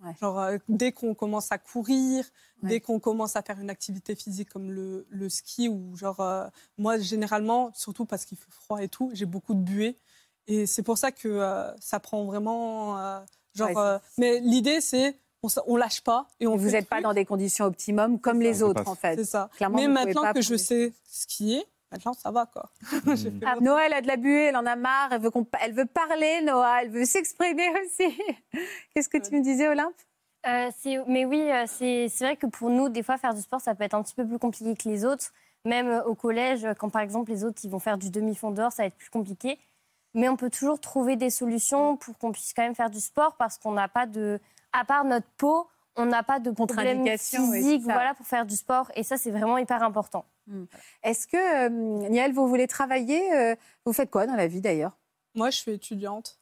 [0.03, 0.15] Ouais.
[0.19, 2.25] Genre, dès qu'on commence à courir,
[2.63, 2.69] Ouais.
[2.69, 6.19] dès qu'on commence à faire une activité physique comme le, le ski, ou genre,
[6.79, 9.97] moi, généralement, surtout parce qu'il fait froid et tout, j'ai beaucoup de buée.
[10.47, 11.39] Et c'est pour ça que
[11.79, 13.21] ça prend vraiment.
[13.55, 16.71] Genre, Ouais, euh, mais l'idée, c'est on, on lâche pas et on vous fait le
[16.79, 19.15] n'êtes pas dans des conditions optimum comme les Ça autres, en fait.
[19.15, 19.49] C'est ça.
[19.55, 22.69] Clairement, mais vous maintenant que je sais skier, maintenant ça va quoi.
[23.45, 25.73] Ah, Noah, elle a de la buée, elle en a marre, elle veut, qu'on- elle
[25.73, 28.15] veut parler, Noah, elle veut s'exprimer aussi.
[28.93, 29.95] Qu'est-ce que tu me disais, Olympe?
[30.47, 30.69] Euh,
[31.07, 33.83] mais oui, euh, c'est vrai que pour nous, des fois, faire du sport, ça peut
[33.83, 35.31] être un petit peu plus compliqué que les autres.
[35.65, 38.81] Même au collège, quand par exemple les autres ils vont faire du demi-fond dehors, ça
[38.81, 39.59] va être plus compliqué.
[40.13, 43.35] Mais on peut toujours trouver des solutions pour qu'on puisse quand même faire du sport
[43.37, 44.39] parce qu'on n'a pas de.
[44.73, 47.93] À part notre peau, on n'a pas de problème oui, physique ça.
[47.93, 48.91] voilà, pour faire du sport.
[48.95, 50.25] Et ça, c'est vraiment hyper important.
[51.03, 53.55] Est-ce que, euh, Niel, vous voulez travailler euh,
[53.85, 54.97] Vous faites quoi dans la vie d'ailleurs?
[55.33, 56.39] Moi, je suis étudiante.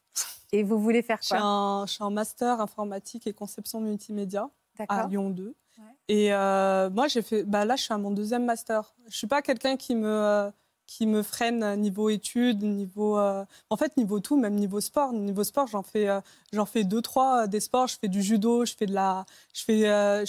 [0.52, 1.46] Et vous voulez faire Je suis quoi?
[1.46, 4.50] en, je suis en master informatique et conception multimédia
[4.88, 5.06] à.
[5.08, 5.56] Lyon 2.
[6.08, 7.44] Et euh, moi, j'ai fait.
[7.44, 8.94] Bah là, je suis à mon deuxième master.
[9.08, 10.50] Je suis pas quelqu'un qui me euh,
[10.90, 13.18] qui me freine niveau études, niveau.
[13.20, 15.14] euh, en fait, niveau tout, même niveau sport.
[15.14, 16.20] Niveau sport, j'en fais euh,
[16.52, 17.88] j'en fais deux trois euh, des sports.
[17.88, 20.26] Je fais du judo, je fais de la, je fais euh,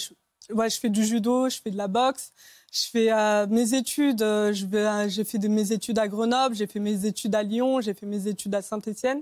[0.53, 2.31] ouais, je fais du judo, je fais de la boxe.
[2.71, 4.23] Je fais euh, mes études.
[4.53, 8.27] j'ai fait mes études à Grenoble, j'ai fait mes études à Lyon, j'ai fait mes
[8.27, 9.21] études à Saint-Étienne.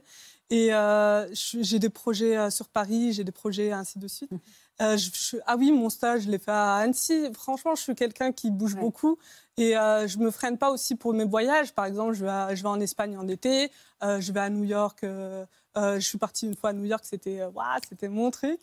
[0.51, 0.71] Et
[1.61, 4.31] j'ai des projets sur Paris, j'ai des projets ainsi de suite.
[4.81, 7.27] Euh, je- je- ah oui, mon stage, je l'ai fait à Annecy.
[7.33, 8.79] Franchement, je suis quelqu'un qui bouge Ouais.
[8.81, 9.17] beaucoup
[9.57, 11.73] et euh, je me freine pas aussi pour mes voyages.
[11.73, 13.71] Par exemple, je vais, à- je vais en Espagne en été,
[14.03, 15.03] euh, je vais à New York.
[15.03, 18.59] euh, je suis partie une fois à New York, c'était waouh, c'était mon truc.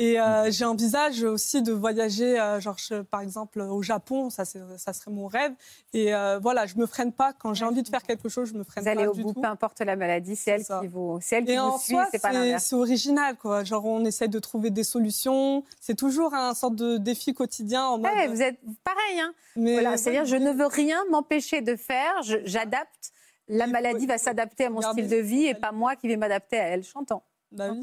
[0.00, 4.58] Et euh, j'envisage aussi de voyager, euh, genre je- par exemple au Japon, ça, c'est-
[4.78, 5.52] ça serait mon rêve.
[5.92, 8.54] Et euh, voilà, je me freine pas quand j'ai envie de faire quelque chose, je
[8.54, 9.42] me freine Vous allez pas au du bout, tout.
[9.42, 10.80] peu importe la maladie, c'est elle ça.
[10.80, 12.64] qui vous, c'est elle qui Et vous en suit, soi, c'est pas c'est l'inverse.
[12.64, 13.62] c'est original, quoi.
[13.62, 15.64] Genre, on essaie de trouver des solutions.
[15.80, 18.10] C'est toujours un sorte de défi quotidien en mode.
[18.10, 21.76] Ouais, vous êtes pareil, hein mais Voilà, ouais, C'est-à-dire, je ne veux rien m'empêcher de
[21.76, 23.12] faire, j'adapte.
[23.48, 26.58] La maladie va s'adapter à mon style de vie et pas moi qui vais m'adapter
[26.58, 26.84] à elle.
[26.84, 27.22] J'entends.
[27.52, 27.80] Bah oui.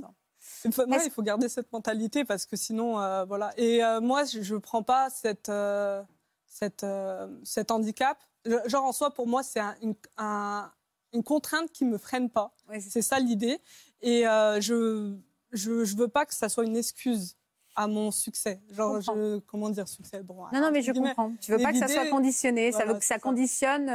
[0.65, 3.51] Il faut, Est-ce- il faut garder cette mentalité parce que sinon, euh, voilà.
[3.57, 6.01] Et euh, moi, je ne prends pas cette, euh,
[6.45, 6.85] cette,
[7.43, 8.17] cet handicap.
[8.65, 10.71] Genre, en soi, pour moi, c'est un- une, un-
[11.13, 12.53] une contrainte qui ne me freine pas.
[12.69, 13.59] Ouais, c'est ça l'idée.
[14.01, 15.17] Et je ne
[15.51, 17.35] je, je veux pas que ça soit une excuse
[17.75, 18.59] à mon succès.
[18.71, 20.21] Genre, je, comment dire succès?
[20.23, 21.31] Bon, Non, non, mais je comprends.
[21.39, 23.89] Tu veux Mais pas que ça soit conditionné, ça veut que ça conditionne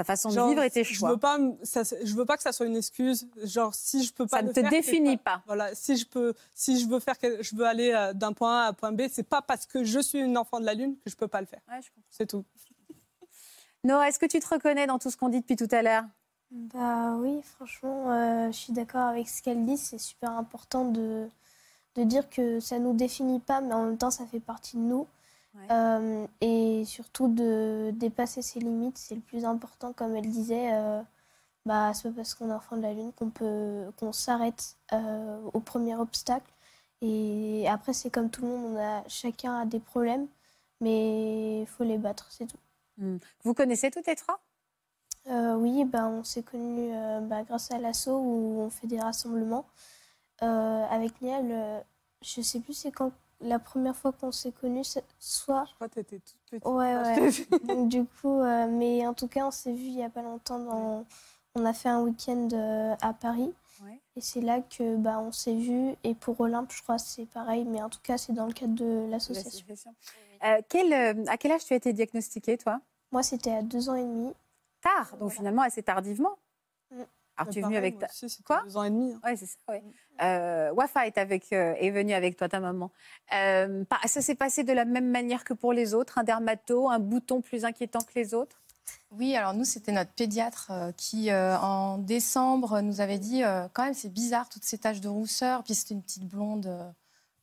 [0.00, 1.10] ta façon Genre, de vivre et tes Je choix.
[1.10, 3.28] veux pas, ça, je veux pas que ça soit une excuse.
[3.44, 5.42] Genre, si je peux pas Ça ne te faire, définit pas.
[5.46, 8.64] Voilà, si je peux, si je veux faire, je veux aller euh, d'un point A
[8.64, 10.96] à un point B, c'est pas parce que je suis une enfant de la lune
[11.04, 11.60] que je peux pas le faire.
[11.68, 12.08] Ouais, je comprends.
[12.10, 12.44] C'est tout.
[13.84, 16.04] Noah, est-ce que tu te reconnais dans tout ce qu'on dit depuis tout à l'heure?
[16.50, 19.76] Bah oui, franchement, euh, je suis d'accord avec ce qu'elle dit.
[19.76, 21.28] C'est super important de,
[21.96, 24.82] de dire que ça nous définit pas, mais en même temps, ça fait partie de
[24.82, 25.06] nous.
[25.54, 25.66] Ouais.
[25.70, 30.72] Euh, et surtout de dépasser ses limites, c'est le plus important, comme elle disait.
[30.72, 31.02] Euh,
[31.66, 35.40] bah, c'est pas parce qu'on est enfant de la lune qu'on peut qu'on s'arrête euh,
[35.52, 36.50] au premier obstacle.
[37.02, 40.26] Et après, c'est comme tout le monde, on a chacun a des problèmes,
[40.80, 42.58] mais il faut les battre, c'est tout.
[43.44, 44.40] Vous connaissez toutes les trois?
[45.26, 46.92] Oui, ben, on s'est connus
[47.22, 49.64] bah, grâce à l'assaut où on fait des rassemblements.
[50.40, 51.82] Avec Niel,
[52.22, 55.64] je sais plus c'est quand la première fois qu'on s'est connus, c'est- soit.
[55.68, 56.66] Je crois que t'étais toute petite.
[56.66, 57.58] Ouais, ouais.
[57.66, 60.22] Donc, du coup, euh, mais en tout cas, on s'est vu il y a pas
[60.22, 60.58] longtemps.
[60.58, 61.04] Dans...
[61.54, 63.52] On a fait un week-end euh, à Paris.
[63.82, 63.98] Ouais.
[64.16, 65.94] Et c'est là que bah, on s'est vu.
[66.04, 67.64] Et pour Olympe, je crois que c'est pareil.
[67.64, 69.66] Mais en tout cas, c'est dans le cadre de l'association.
[70.44, 72.80] Euh, quel, euh, À quel âge tu as été diagnostiquée, toi?
[73.10, 74.32] Moi, c'était à deux ans et demi.
[74.82, 76.38] Tard, donc finalement assez tardivement.
[77.36, 77.40] Mm.
[77.40, 78.06] Alors tu es venue avec ta...
[78.06, 79.12] aussi, Quoi deux ans et demi.
[79.12, 79.20] hein.
[79.24, 79.82] Ouais, c'est ça, ouais.
[80.22, 82.90] Euh, Wafa est, avec, euh, est venue avec toi, ta maman.
[83.34, 86.98] Euh, ça s'est passé de la même manière que pour les autres Un dermato, un
[86.98, 88.60] bouton plus inquiétant que les autres?
[89.12, 93.66] Oui, alors nous, c'était notre pédiatre euh, qui, euh, en décembre, nous avait dit euh,
[93.72, 95.62] quand même, c'est bizarre, toutes ces taches de rousseur.
[95.64, 96.90] Puis c'était une petite blonde, euh,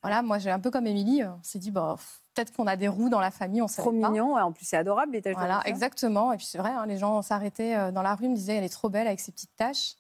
[0.03, 2.75] Voilà, moi, j'ai un peu comme Émilie, on s'est dit, bah, pff, peut-être qu'on a
[2.75, 4.09] des roues dans la famille, on sait Trop pas.
[4.09, 6.31] mignon, ouais, en plus c'est adorable les taches Voilà, exactement.
[6.33, 8.63] Et puis c'est vrai, hein, les gens s'arrêtaient euh, dans la rue, me disaient, elle
[8.63, 9.95] est trop belle avec ses petites taches.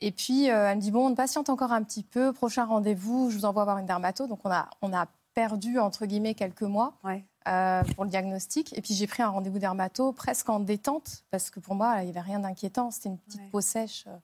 [0.00, 3.30] Et puis euh, elle me dit, bon, on patiente encore un petit peu, prochain rendez-vous,
[3.30, 4.26] je vous envoie voir une dermato.
[4.26, 7.24] Donc on a, on a perdu, entre guillemets, quelques mois Ouais.
[7.48, 8.76] euh, pour le diagnostic.
[8.76, 12.04] Et puis j'ai pris un rendez-vous dermato presque en détente, parce que pour moi, il
[12.04, 12.90] n'y avait rien d'inquiétant.
[12.90, 13.48] C'était une petite Ouais.
[13.52, 14.16] peau sèche, euh,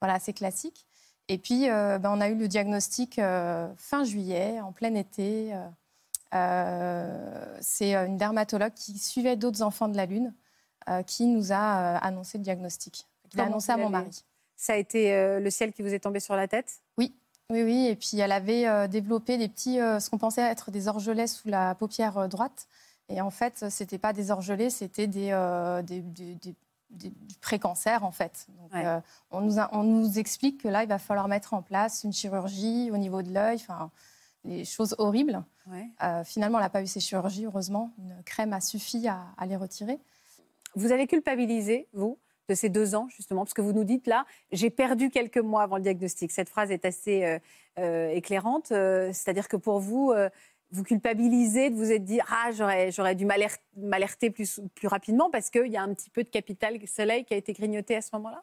[0.00, 0.86] voilà, assez classique.
[1.28, 3.20] Et puis ben, on a eu le diagnostic
[3.76, 5.54] fin juillet, en plein été.
[6.34, 10.34] Euh, euh, c'est une dermatologue qui suivait d'autres enfants de la Lune
[10.88, 13.06] euh, qui nous a euh, annoncé le diagnostic.
[13.32, 14.24] Il a Comment annoncé à mon mari.
[14.56, 16.80] Ça a été euh, le ciel qui vous est tombé sur la tête?
[16.98, 17.14] Oui,
[17.50, 17.86] oui, oui.
[17.86, 21.26] Et puis elle avait euh, développé des petits, euh, ce qu'on pensait être des orgelets
[21.26, 22.66] sous la paupière euh, droite.
[23.08, 26.04] Et en fait, c'était pas des orgelets, c'était des, euh, des,
[28.02, 28.46] en fait.
[28.60, 28.86] Donc, Ouais.
[28.86, 29.00] euh,
[29.30, 32.12] on, nous a- on nous explique que là, il va falloir mettre en place une
[32.12, 33.90] chirurgie au niveau de l'œil, enfin,
[34.44, 35.42] des choses horribles.
[35.66, 35.86] Ouais.
[36.02, 37.92] Euh, finalement, elle n'a pas eu ces chirurgies, heureusement.
[37.98, 39.98] Une crème a suffi à, à les retirer.
[40.74, 42.18] Vous avez culpabilisé, vous,
[42.48, 45.62] de ces deux ans, justement, parce que vous nous dites là, j'ai perdu quelques mois
[45.62, 46.32] avant le diagnostic.
[46.32, 47.38] Cette phrase est assez euh,
[47.78, 48.68] euh, éclairante.
[48.68, 50.12] C'est-à-dire que pour vous,
[50.72, 55.30] vous culpabilisez de vous être dit Ah, j'aurais, j'aurais dû m'aler- m'alerter plus, plus rapidement
[55.30, 58.00] parce qu'il y a un petit peu de capital soleil qui a été grignoté à
[58.02, 58.42] ce moment-là?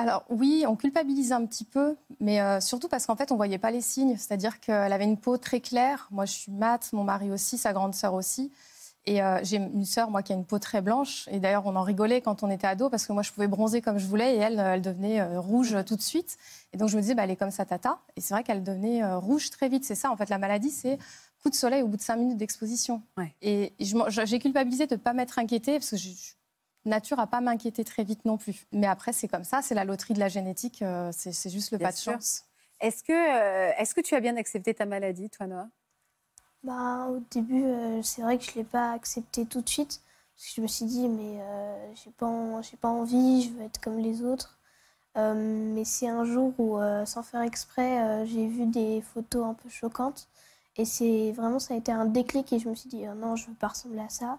[0.00, 3.58] Alors oui, on culpabilise un petit peu, mais euh, surtout parce qu'en fait, on voyait
[3.58, 4.16] pas les signes.
[4.16, 6.06] C'est-à-dire qu'elle avait une peau très claire.
[6.12, 8.52] Moi, je suis mate, mon mari aussi, sa grande sœur aussi.
[9.06, 11.26] Et euh, j'ai une sœur, moi, qui a une peau très blanche.
[11.32, 13.80] Et d'ailleurs, on en rigolait quand on était ado parce que moi, je pouvais bronzer
[13.82, 16.36] comme je voulais et elle, euh, elle devenait euh, rouge tout de suite.
[16.72, 17.98] Et donc, je me disais, bah, elle est comme ça, tata.
[18.16, 19.84] Et c'est vrai qu'elle devenait rouge très vite.
[19.84, 20.96] C'est ça, en fait, la maladie, c'est
[21.42, 23.02] coup de soleil au bout de cinq minutes d'exposition.
[23.16, 23.34] Ouais.
[23.42, 26.32] Et j'ai culpabilisé de ne pas m'être inquiétée parce que je, je-
[26.88, 28.66] nature à pas m'inquiéter très vite non plus.
[28.72, 31.78] Mais après, c'est comme ça, c'est la loterie de la génétique, euh, c'est juste le
[31.78, 32.44] Bien pas de chance.
[32.80, 35.68] Est-ce que, euh, est-ce que tu as bien accepté ta maladie, toi, Noah?
[36.64, 40.00] Bah, au début, euh, c'est vrai que je ne l'ai pas accepté tout de suite.
[40.36, 43.50] Parce que je me suis dit, mais euh, j'ai pas, en- j'ai pas envie, je
[43.50, 44.58] veux être comme les autres.
[45.18, 45.34] Euh,
[45.74, 49.54] mais c'est un jour où, euh, sans faire exprès, euh, j'ai vu des photos un
[49.54, 50.28] peu choquantes.
[50.76, 53.36] Et c'est vraiment, ça a été un déclic et je me suis dit, oh non,
[53.36, 54.38] je veux pas ressembler à ça.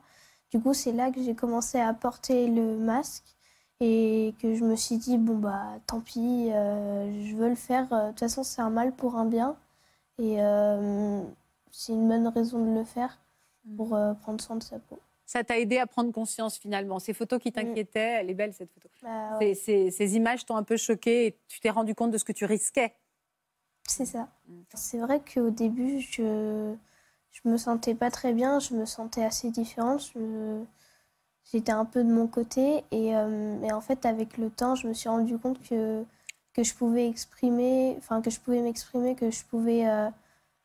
[0.52, 3.24] Du coup, c'est là que j'ai commencé à porter le masque
[3.80, 7.88] et que je me suis dit, bon, bah, tant pis, euh, je veux le faire.
[7.90, 9.56] De toute façon, c'est un mal pour un bien.
[10.18, 11.22] Et euh,
[11.72, 13.20] c'est une bonne raison de le faire
[13.78, 15.00] pour euh, prendre soin de sa peau.
[15.26, 16.98] Ça t'a aidé à prendre conscience finalement.
[17.00, 18.90] Ces photos qui t'inquiétaient, elle est belle cette photo.
[19.04, 22.10] Bah, ouais, Ces, ces- ces images t'ont un peu choqué et tu t'es rendu compte
[22.12, 22.96] de ce que tu risquais.
[23.88, 24.28] c'est ça.
[24.48, 24.62] Mm.
[24.74, 26.74] C'est vrai qu'au début, je
[27.32, 30.14] je me sentais pas très bien, je me sentais assez différente.
[31.52, 34.88] J'étais un peu de mon côté et, euh, et en fait, avec le temps, je
[34.88, 36.04] me suis rendu compte que,
[36.54, 40.10] que je pouvais exprimer, enfin que je pouvais m'exprimer, que je pouvais euh,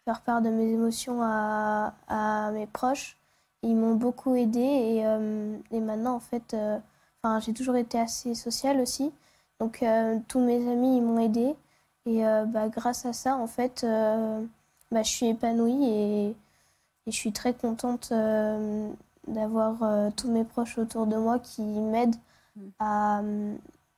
[0.05, 3.17] faire part de mes émotions à, à mes proches.
[3.63, 6.55] Ils m'ont beaucoup aidée et, euh, et maintenant, en fait,
[7.41, 9.13] j'ai toujours été assez sociale aussi.
[9.61, 9.83] Donc,
[10.29, 11.55] tous mes amis, ils m'ont aidée.
[12.07, 13.87] Et bah, grâce à ça, en fait,
[14.91, 16.37] bah, je suis épanouie et,
[17.07, 18.89] et je suis très contente euh,
[19.27, 22.17] d'avoir euh, tous mes proches autour de moi qui m'aident
[22.57, 22.69] Mm.
[22.79, 23.57] à euh,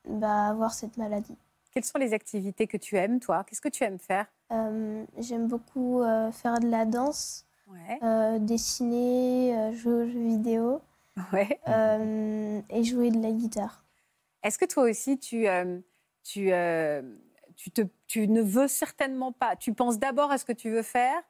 [0.08, 1.36] bah, avoir cette maladie.
[1.72, 3.44] Quelles sont les activités que tu aimes, toi?
[3.44, 4.24] Qu'est-ce que tu aimes faire?
[4.50, 6.02] Euh, J'aime beaucoup
[6.32, 8.38] faire de la danse, Ouais.
[8.40, 10.80] dessiner, jouer aux jeux vidéo
[11.34, 11.60] ouais.
[12.70, 13.84] et jouer de la guitare.
[14.42, 15.46] Est-ce que toi aussi, tu,
[16.22, 16.50] tu,
[17.56, 20.82] tu, te, tu ne veux certainement pas Tu penses d'abord à ce que tu veux
[20.82, 21.20] faire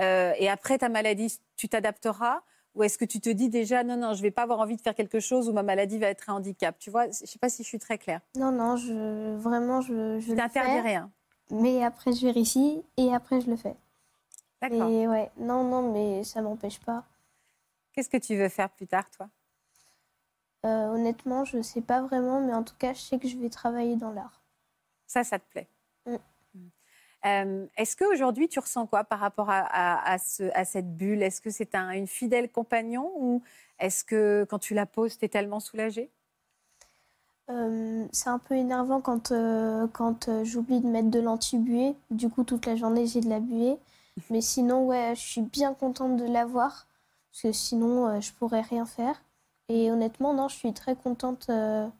[0.00, 2.42] euh, et après ta maladie, tu t'adapteras
[2.74, 4.76] Ou est-ce que tu te dis déjà, non, non, je ne vais pas avoir envie
[4.76, 6.78] de faire quelque chose où ma maladie va être un handicap?
[6.78, 8.20] Tu vois, je ne sais pas si je suis très claire.
[8.36, 11.10] Non, non, je, vraiment, je, je fais, rien.
[11.50, 13.76] mais après je vérifie et après je le fais.
[14.62, 14.88] D'accord.
[14.88, 17.04] Et ouais, non, non, mais ça m'empêche pas.
[17.92, 19.28] Qu'est-ce que tu veux faire plus tard, toi?
[20.64, 23.50] Euh, honnêtement, je sais pas vraiment, mais en tout cas, je sais que je vais
[23.50, 24.42] travailler dans l'art.
[25.06, 25.68] Ça, ça te plaît.
[27.26, 31.22] Euh, Est-ce qu'aujourd'hui, tu ressens quoi par rapport à, à- à ce- à cette bulle?
[31.22, 33.42] Est-ce que c'est un, une fidèle compagnon ou
[33.78, 36.10] est-ce que quand tu la poses, tu es tellement soulagée?
[37.50, 41.94] Euh, c'est un peu énervant quand, euh, quand euh, j'oublie de mettre de l'anti-buée.
[42.10, 43.76] Du coup, toute la journée, j'ai de la buée.
[44.30, 46.86] Mais sinon, ouais, je suis bien contente de l'avoir.
[47.30, 49.22] Parce que sinon, je pourrais rien faire.
[49.68, 51.90] Et honnêtement, non, je suis très contente, je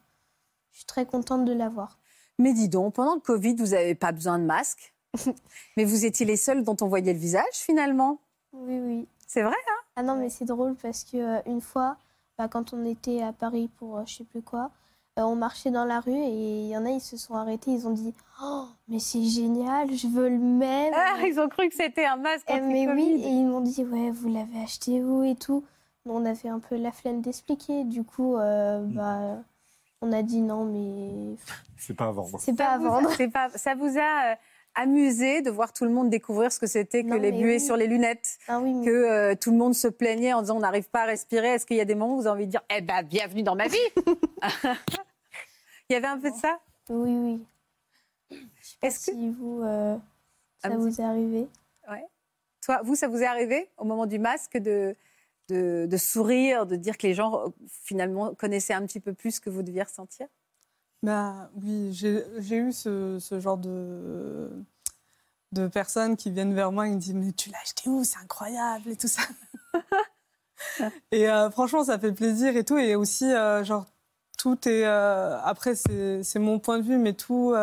[0.71, 1.99] suis très contente de l'avoir.
[2.37, 4.92] Mais dis donc, pendant le Covid, vous n'avez pas besoin de masque?
[5.77, 8.19] Mais vous étiez les seuls dont on voyait le visage, finalement
[8.53, 9.07] Oui, oui.
[9.27, 9.79] C'est vrai, hein?
[9.95, 11.97] Ah non, mais c'est drôle parce que euh, une fois,
[12.37, 14.71] bah, quand on était à Paris pour euh, je sais plus quoi,
[15.19, 17.71] euh, on marchait dans la rue et il y en a, ils se sont arrêtés,
[17.71, 20.93] ils ont dit Oh, mais c'est génial, je veux le même.
[20.95, 23.83] Ah, ils ont cru que c'était un masque Eh, mais oui, et ils m'ont dit
[23.85, 25.63] Ouais, vous l'avez acheté où et tout.
[26.05, 27.83] Bon, on avait un peu la flemme d'expliquer.
[27.85, 28.91] Du coup, euh, Mm.
[28.93, 29.37] bah,
[30.01, 31.35] on a dit non, mais
[31.77, 32.39] C'est pas à vendre.
[32.39, 33.09] c'est pas Ça à vous a- vendre.
[33.15, 34.35] c'est pas- ça vous a euh,
[34.75, 37.59] amusé de voir tout le monde découvrir ce que c'était que Non, les buées oui.
[37.59, 40.57] sur les lunettes Ah oui, mais- que euh, tout le monde se plaignait en disant
[40.57, 41.49] on n'arrive pas à respirer.
[41.49, 43.43] Est-ce qu'il y a des moments où vous avez envie de dire Eh ben, bienvenue
[43.43, 43.77] dans ma vie?
[45.89, 46.59] Il y avait un peu de ça?
[46.89, 47.45] Oui, oui.
[48.31, 49.95] Je sais pas Est-ce que- si vous, euh,
[50.61, 51.47] ça Ah, vous est arrivé.
[52.65, 54.95] Toi, vous, ça vous est arrivé au moment du masque de,
[55.49, 59.31] de, de sourire, de dire que les gens euh, finalement connaissaient un petit peu plus
[59.31, 60.27] ce que vous deviez ressentir?
[61.03, 64.49] Bah oui, j'ai eu ce, ce genre de,
[65.51, 68.03] de personnes qui viennent vers moi et me disent Mais tu l'as acheté où?
[68.03, 69.21] C'est incroyable et tout ça.
[71.11, 72.77] et euh, franchement, ça fait plaisir et tout.
[72.77, 73.85] Et aussi, euh, genre,
[74.37, 74.85] tout est.
[74.85, 77.53] euh, après, c'est mon point de vue, mais tout.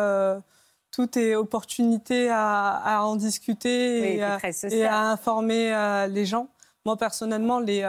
[0.91, 4.39] tout est opportunité à, à en discuter Oui, et, à-
[4.69, 6.47] et informer les gens.
[6.85, 7.81] Moi, personnellement, les,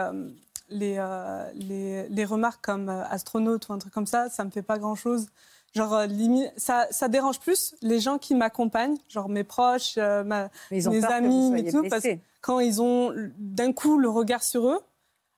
[0.73, 4.49] les, euh, les, les remarques comme euh, astronaute ou un truc comme ça, ça me
[4.51, 5.27] fait pas grand-chose.
[5.75, 10.49] Genre, euh, limite, ça, ça dérange plus les gens qui m'accompagnent, genre mes proches, ma-
[10.71, 14.67] Mais mes amis, et tout, parce que quand ils ont d'un coup le regard sur
[14.69, 14.79] eux,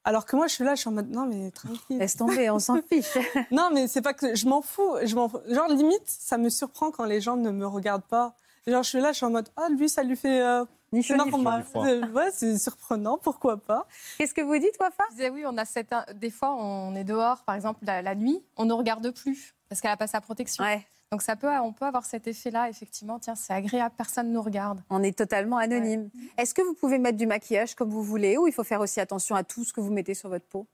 [0.04, 1.98] alors que moi, je suis là, je suis en mode non, mais tranquille.
[1.98, 3.18] Laisse tomber, on s'en fiche.
[3.52, 4.96] Non, mais c'est pas que je m'en fous.
[5.04, 5.32] Je m'en.
[5.48, 8.36] Genre, limite, ça me surprend quand les gens ne me regardent pas.
[8.68, 10.42] Genre, je suis là, je suis en mode, ah, lui, ça lui fait.
[10.42, 10.64] euh,
[10.96, 11.64] Ni c'est chaud ni normal.
[11.64, 11.86] froid.
[11.86, 13.86] Ouais, c'est surprenant, pourquoi pas.
[14.18, 15.04] Qu'est-ce que vous dites, Wafa?
[15.10, 18.16] Je disais oui, on a cette, des fois on est dehors, par exemple la, la
[18.16, 20.64] nuit, on ne regarde plus parce qu'elle a pas sa protection.
[20.64, 20.86] Ouais.
[21.12, 23.20] Donc ça peut, on peut avoir cet effet-là, effectivement.
[23.20, 24.82] Tiens, c'est agréable, personne ne nous regarde.
[24.90, 26.10] On est totalement anonyme.
[26.38, 29.00] Est-ce que vous pouvez mettre du maquillage comme vous voulez ou il faut faire aussi
[29.00, 30.66] attention à tout ce que vous mettez sur votre peau?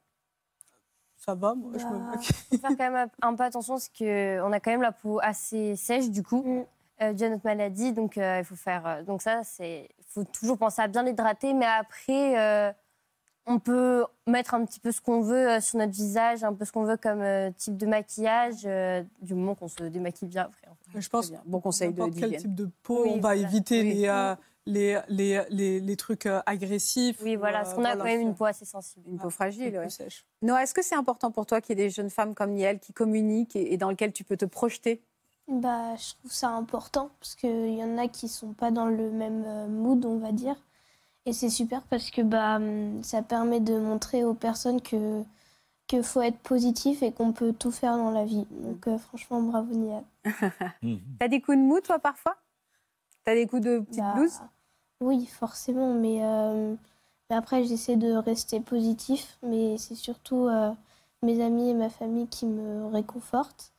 [1.18, 2.24] Ça va, moi, je me Bah, moque.
[2.24, 5.76] faut faire quand même un peu attention parce qu'on a quand même la peau assez
[5.76, 6.66] sèche du coup, Mm.
[7.04, 7.92] euh, dû à notre maladie.
[7.94, 8.88] Donc euh, il faut faire.
[8.88, 9.90] euh, donc ça, c'est.
[10.12, 12.72] Il faut toujours penser à bien l'hydrater, mais après, euh,
[13.46, 16.66] on peut mettre un petit peu ce qu'on veut euh, sur notre visage, un peu
[16.66, 20.44] ce qu'on veut comme euh, type de maquillage, euh, du moment qu'on se démaquille bien
[20.44, 20.68] après.
[20.68, 21.00] en fait.
[21.02, 21.42] Je pense bien.
[21.46, 23.42] Bon conseil de quel type de peau, Oui, on va voilà.
[23.42, 23.94] éviter Oui.
[23.94, 24.36] les,
[24.68, 27.18] les, les, les, les trucs agressifs.
[27.24, 29.10] Oui, ou, voilà, parce qu'on a quand même une peau assez sensible.
[29.10, 29.90] Une peau fragile, ouais.
[29.90, 30.26] sèche.
[30.42, 32.80] Noah, est-ce que c'est important pour toi qu'il y ait des jeunes femmes comme Niel
[32.80, 35.02] qui communiquent et, et dans lesquelles tu peux te projeter
[35.52, 39.12] Bah, je trouve ça important parce qu'il y en a qui sont pas dans le
[39.12, 40.56] même euh, mood, on va dire.
[41.26, 45.24] Et c'est super parce que bah, hum, ça permet de montrer aux personnes que
[45.88, 48.46] qu'il faut être positif et qu'on peut tout faire dans la vie.
[48.50, 50.04] Donc euh, franchement, bravo Nia.
[51.20, 52.38] T'as des coups de mou, toi, parfois?
[53.26, 54.40] T'as des coups de petite Bah, blouse
[55.02, 56.76] Oui, forcément, mais, euh,
[57.30, 59.38] mais après j'essaie de rester positif.
[59.44, 60.72] Mais c'est surtout euh,
[61.24, 63.74] mes amis et ma famille qui me réconfortent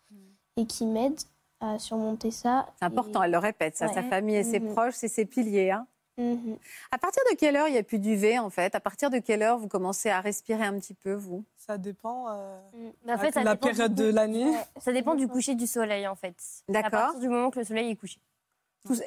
[0.59, 1.23] et qui m'aident
[1.63, 2.67] à surmonter ça.
[2.79, 3.89] C'est important, Et- elle le répète, ça.
[3.89, 4.73] Sa famille et ses Mhm.
[4.73, 5.71] proches, c'est ses piliers.
[5.71, 5.87] hein.
[6.19, 6.59] Mhm.
[6.91, 8.75] À partir de quelle heure il n'y a plus d'UV, en fait?
[8.75, 11.43] À partir de quelle heure vous commencez à respirer un petit peu, vous?
[11.57, 12.27] Ça dépend.
[12.29, 14.45] euh, Mais en la- fait, ça la dépend du période de l'année.
[14.51, 16.35] Ouais, Ça dépend du coucher du soleil en fait.
[16.69, 16.87] D'accord.
[16.89, 18.19] À partir du moment que le soleil est couché.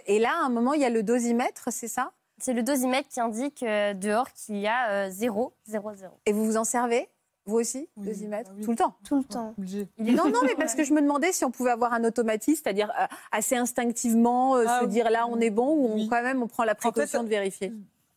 [0.08, 2.12] Et là, à un moment, il y a le dosimètre, c'est ça?
[2.39, 6.14] C'est le dosimètre qui indique euh, dehors qu'il y a euh, 0, 0, 0.
[6.26, 7.08] Et vous vous en servez?
[7.45, 8.63] Vous aussi Oui, Dosimètre bah oui.
[8.65, 9.53] Tout le temps Tout le temps.
[9.99, 12.91] Non, non, mais parce que je me demandais si on pouvait avoir un automatisme, c'est-à-dire
[12.99, 14.91] euh, assez instinctivement euh, Ah se oui.
[14.91, 16.07] dire là on est bon ou on, Oui.
[16.09, 17.71] quand même on prend la fait, précaution de vérifier.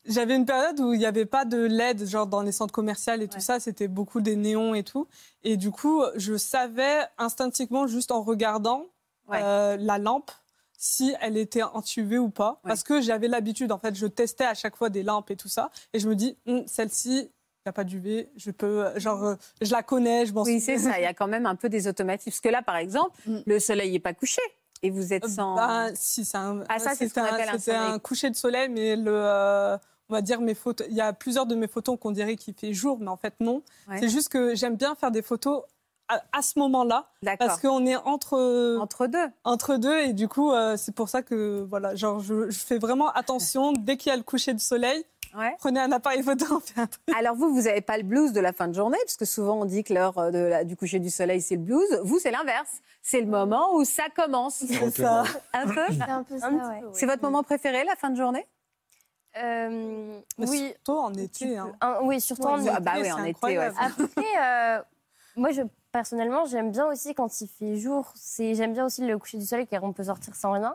[0.07, 3.13] J'avais une période où il n'y avait pas de LED, genre dans les centres commerciaux
[3.15, 3.41] et tout Ouais.
[3.41, 5.07] ça, c'était beaucoup des néons et tout.
[5.45, 8.87] Et du coup, je savais instinctivement, juste en regardant
[9.29, 9.41] Ouais.
[9.43, 10.31] euh, la lampe,
[10.79, 12.53] si elle était entuvée ou pas.
[12.65, 12.69] Ouais.
[12.69, 15.49] Parce que j'avais l'habitude, en fait, je testais à chaque fois des lampes et tout
[15.49, 15.71] ça.
[15.93, 17.31] Et je me dis, Hum, celle-ci,
[17.69, 20.79] n'y a pas d'UV, je peux, genre, euh, je la connais, je m'en Oui, c'est
[20.79, 20.99] ça.
[20.99, 22.31] Il y a quand même un peu des automatismes.
[22.31, 23.39] Parce que là, par exemple, Mm.
[23.47, 24.41] le soleil n'est pas couché
[24.83, 25.55] et vous êtes sans.
[25.57, 27.15] Ben, si, c'est un, Ah, ça, c'est ce
[27.59, 29.77] c'était un- un coucher de soleil, mais le, euh,
[30.09, 30.87] on va dire mes photos.
[30.91, 33.35] Il y a plusieurs de mes photos qu'on dirait qu'il fait jour, mais en fait
[33.41, 33.63] non.
[33.89, 33.99] Ouais.
[34.01, 35.63] C'est juste que j'aime bien faire des photos
[36.11, 37.05] à, à ce moment-là,
[37.39, 39.27] parce qu'on est entre Entre deux.
[39.45, 42.79] entre deux et du coup euh, c'est pour ça que voilà, genre je, je fais
[42.79, 45.05] vraiment attention dès qu'il y a le coucher du soleil.
[45.37, 45.55] Ouais.
[45.59, 46.99] Prenez un appareil photo, fait.
[47.17, 49.61] Alors vous, vous n'avez pas le blues de la fin de journée, parce que souvent
[49.61, 52.01] on dit que l'heure euh, de la- du coucher du soleil, c'est le blues.
[52.03, 52.81] Vous, c'est l'inverse.
[53.03, 54.65] C'est le moment où ça commence.
[54.67, 55.25] C'est ça.
[55.53, 55.85] Un peu?
[55.91, 56.83] C'est un peu ça, ouais.
[56.93, 58.47] C'est votre moment préféré, la fin de journée?
[59.37, 61.57] Euh, oui, surtout en été.
[61.59, 61.73] hein.
[61.81, 62.81] Un- oui, surtout en Ah été.
[62.81, 63.77] bah oui, en été, incroyable.
[63.79, 63.85] ouais.
[64.05, 64.83] Après, euh,
[65.37, 65.63] moi, je,
[65.93, 68.11] personnellement, j'aime bien aussi quand il fait jour.
[68.17, 70.75] C'est, j'aime bien aussi le coucher du soleil, car on peut sortir sans rien.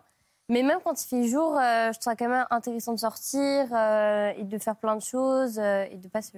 [0.53, 3.65] Mais même quand il fait jour, euh, je trouve ça quand même intéressant de sortir
[3.71, 6.37] euh, et de faire plein de choses euh, et de pas se.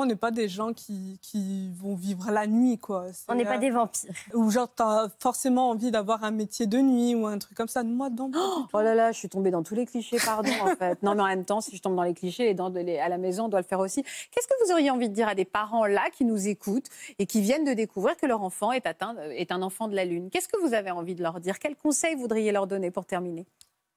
[0.00, 3.06] On n'est pas des gens qui, qui vont vivre la nuit, quoi.
[3.28, 4.10] On n'est pas euh, des vampires.
[4.34, 7.82] Ou genre, t'as forcément envie d'avoir un métier de nuit ou un truc comme ça.
[7.82, 8.30] Moi, tout.
[8.72, 11.02] Oh là là, je suis tombée dans tous les clichés, pardon, en fait.
[11.02, 13.18] Non, mais en même temps, si je tombe dans les clichés, de- les- à la
[13.18, 14.02] maison, on doit le faire aussi.
[14.02, 16.88] Qu'est-ce que vous auriez envie de dire à des parents là qui nous écoutent
[17.18, 20.04] et qui viennent de découvrir que leur enfant est, atteint, est un enfant de la
[20.04, 20.30] Lune?
[20.30, 21.58] Qu'est-ce que vous avez envie de leur dire?
[21.58, 23.46] Quels conseils voudriez leur donner pour terminer?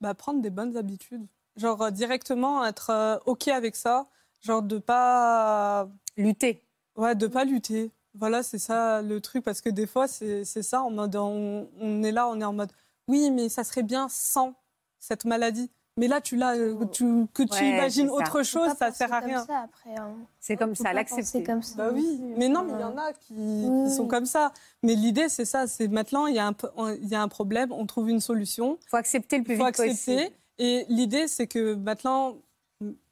[0.02, 1.26] Bah, prendre des bonnes habitudes.
[1.58, 4.06] Genre euh, directement être euh, OK avec ça.
[4.42, 5.88] Genre de pas.
[6.18, 6.62] Lutter.
[6.96, 7.92] Ouais, de pas lutter.
[8.14, 9.44] Voilà, c'est ça le truc.
[9.44, 10.82] Parce que des fois, c'est c'est ça.
[10.84, 12.72] En mode, on, on est là, on est en mode
[13.08, 14.54] oui, mais ça serait bien sans
[15.00, 15.72] cette maladie.
[15.98, 19.20] Mais là, tu l'as, euh, tu, que tu Ouais, imagines autre chose, ça sert à
[19.20, 19.46] comme rien.
[19.46, 20.16] ça après, hein.
[20.40, 21.44] C'est comme ça, l'accepter.
[21.44, 24.08] comme ça Bah oui, mais non, mais il y en a qui, Oui, qui sont
[24.08, 24.54] comme ça.
[24.82, 25.68] Mais l'idée, c'est ça.
[25.68, 26.56] C'est maintenant, il y, a un,
[27.02, 28.78] il y a un problème, on trouve une solution.
[28.86, 30.16] Il faut accepter le plus Il faut vite accepter.
[30.16, 30.36] possible.
[30.60, 32.38] Et l'idée, c'est que maintenant,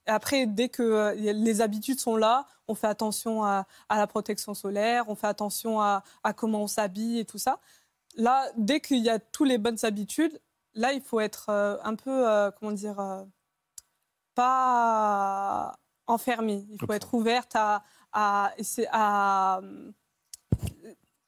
[0.07, 4.53] après, dès que euh, les habitudes sont là, on fait attention à, à la protection
[4.53, 7.59] solaire, on fait attention à, à comment on s'habille et tout ça.
[8.15, 10.39] Là, dès qu'il y a toutes les bonnes habitudes,
[10.73, 12.99] là, il faut être euh, un peu, euh, comment dire,
[14.35, 15.73] pas
[16.07, 16.65] enfermé.
[16.71, 17.83] Il faut être ouverte à,
[18.13, 19.61] à, essayer- à,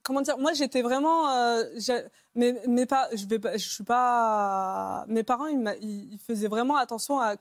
[0.04, 1.30] comment dire Moi, j'étais vraiment.
[1.30, 2.06] euh, j'ai-
[2.36, 5.06] mes, mes pa- je vais pas, je suis pas.
[5.08, 7.36] Mes parents, ils faisaient vraiment attention à.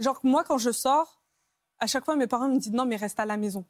[0.00, 1.20] Genre, moi, quand je sors,
[1.78, 3.64] à chaque fois, mes parents me disent non, mais reste à la maison.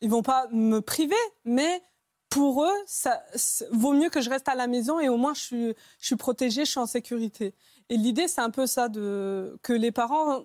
[0.00, 1.82] Ils vont pas me priver, mais
[2.28, 3.22] pour eux, ça
[3.72, 6.16] vaut mieux que je reste à la maison et au moins je suis, je suis
[6.16, 7.54] protégée, je suis en sécurité.
[7.88, 10.42] Et l'idée, c'est un peu ça, de, que les parents.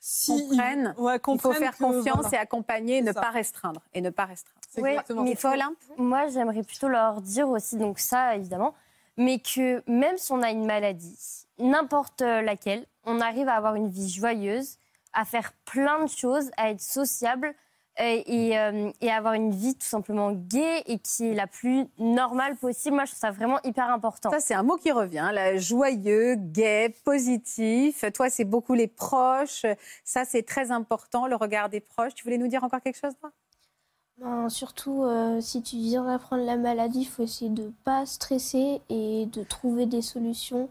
[0.00, 0.94] Si ils- Comprennent.
[0.98, 2.36] ouais, Il faut faire que, confiance voilà.
[2.36, 3.20] et accompagner et ne ça.
[3.20, 3.80] pas restreindre.
[3.94, 4.58] Et ne pas restreindre.
[4.76, 8.74] Exactement mais Olympe Moi, j'aimerais plutôt leur dire aussi, donc ça, évidemment,
[9.16, 13.88] mais que même si on a une maladie, n'importe laquelle, on arrive à avoir une
[13.88, 14.78] vie joyeuse,
[15.12, 17.54] à faire plein de choses, à être sociable
[17.98, 22.56] et, euh, et avoir une vie tout simplement gaie et qui est la plus normale
[22.56, 22.94] possible.
[22.94, 24.30] Moi, je trouve ça vraiment hyper important.
[24.30, 25.30] Ça, c'est un mot qui revient.
[25.32, 28.04] Là, joyeux, gai, positif.
[28.14, 29.66] Toi, c'est beaucoup les proches.
[30.04, 32.14] Ça, c'est très important, le regard des proches.
[32.14, 33.32] Tu voulais nous dire encore quelque chose, toi?
[34.18, 38.04] Ben, surtout, euh, si tu viens d'apprendre la maladie, il faut essayer de ne pas
[38.04, 40.68] stresser et de trouver des solutions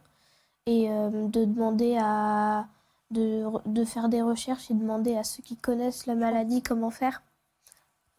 [0.68, 2.68] et euh, de demander à.
[3.10, 7.24] De, de faire des recherches et demander à ceux qui connaissent la maladie comment faire.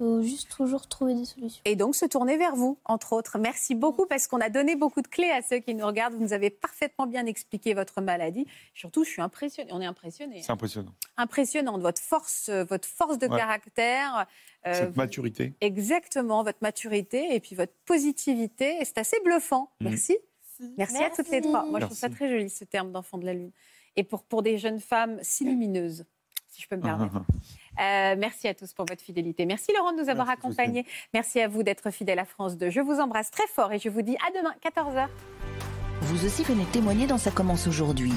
[0.01, 1.61] Il faut juste toujours trouver des solutions.
[1.66, 3.36] Et donc se tourner vers vous, entre autres.
[3.36, 6.14] Merci beaucoup parce qu'on a donné beaucoup de clés à ceux qui nous regardent.
[6.14, 8.46] Vous nous avez parfaitement bien expliqué votre maladie.
[8.72, 9.70] Surtout, je suis impressionnée.
[9.74, 10.40] On est impressionnés.
[10.42, 10.92] C'est impressionnant.
[11.18, 13.36] Impressionnante, votre force, euh, votre force de Ouais.
[13.36, 14.26] caractère.
[14.66, 15.53] euh, Cette maturité.
[15.61, 18.80] Exactement, votre maturité et puis votre positivité.
[18.80, 19.68] Et c'est assez bluffant.
[19.80, 19.90] Mhm.
[19.90, 20.16] Merci.
[20.76, 21.02] Merci.
[21.02, 21.64] à toutes les trois.
[21.64, 21.96] Moi, je trouve Merci.
[21.96, 23.52] ça très joli, ce terme d'enfant de la Lune.
[23.96, 26.04] Et pour, pour des jeunes femmes si lumineuses,
[26.48, 27.16] si je peux me permettre.
[27.16, 29.46] Euh, merci à tous pour votre fidélité.
[29.46, 30.86] Merci Laurent de nous avoir Merci, accompagnés.
[31.14, 32.70] Merci à vous d'être fidèle à France 2.
[32.70, 35.09] Je vous embrasse très fort et je vous dis à demain, 14h.
[36.02, 38.12] Vous aussi venez témoigner dans Ça commence aujourd'hui.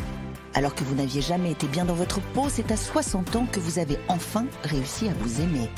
[0.54, 3.60] Alors que vous n'aviez jamais été bien dans votre peau, c'est à 60 ans que
[3.60, 5.70] vous avez enfin réussi à vous aimer.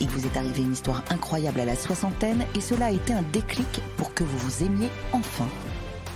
[0.00, 3.22] Il vous est arrivé une histoire incroyable à la soixantaine et cela a été un
[3.22, 5.48] déclic pour que vous vous aimiez enfin.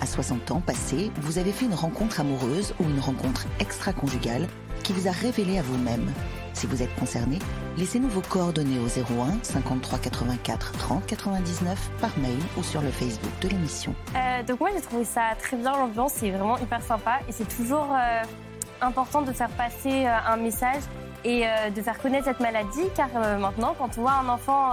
[0.00, 4.46] À 60 ans passés, vous avez fait une rencontre amoureuse ou une rencontre extra-conjugale
[4.84, 6.12] qui vous a révélé à vous-même.
[6.52, 7.40] Si vous êtes concerné,
[7.76, 13.32] laissez-nous vos coordonnées au 01 53 84 30 99 par mail ou sur le Facebook
[13.40, 13.94] de l'émission.
[14.14, 17.48] Euh, donc moi j'ai trouvé ça très bien, l'ambiance c'est vraiment hyper sympa et c'est
[17.48, 18.22] toujours euh,
[18.80, 20.82] important de faire passer euh, un message
[21.24, 21.44] et
[21.74, 23.08] de faire connaître cette maladie car
[23.40, 24.70] maintenant quand on voit un enfant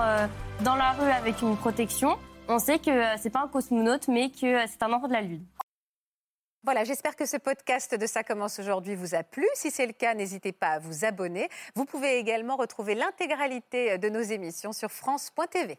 [0.64, 4.30] dans la rue avec une protection, on sait que euh, c'est pas un cosmonaute mais
[4.30, 5.46] que euh, c'est un enfant de la Lune.
[6.64, 9.46] Voilà, j'espère que ce podcast de Ça commence aujourd'hui vous a plu.
[9.54, 11.48] Si c'est le cas, n'hésitez pas à vous abonner.
[11.76, 15.78] Vous pouvez également retrouver l'intégralité de nos émissions sur France.tv.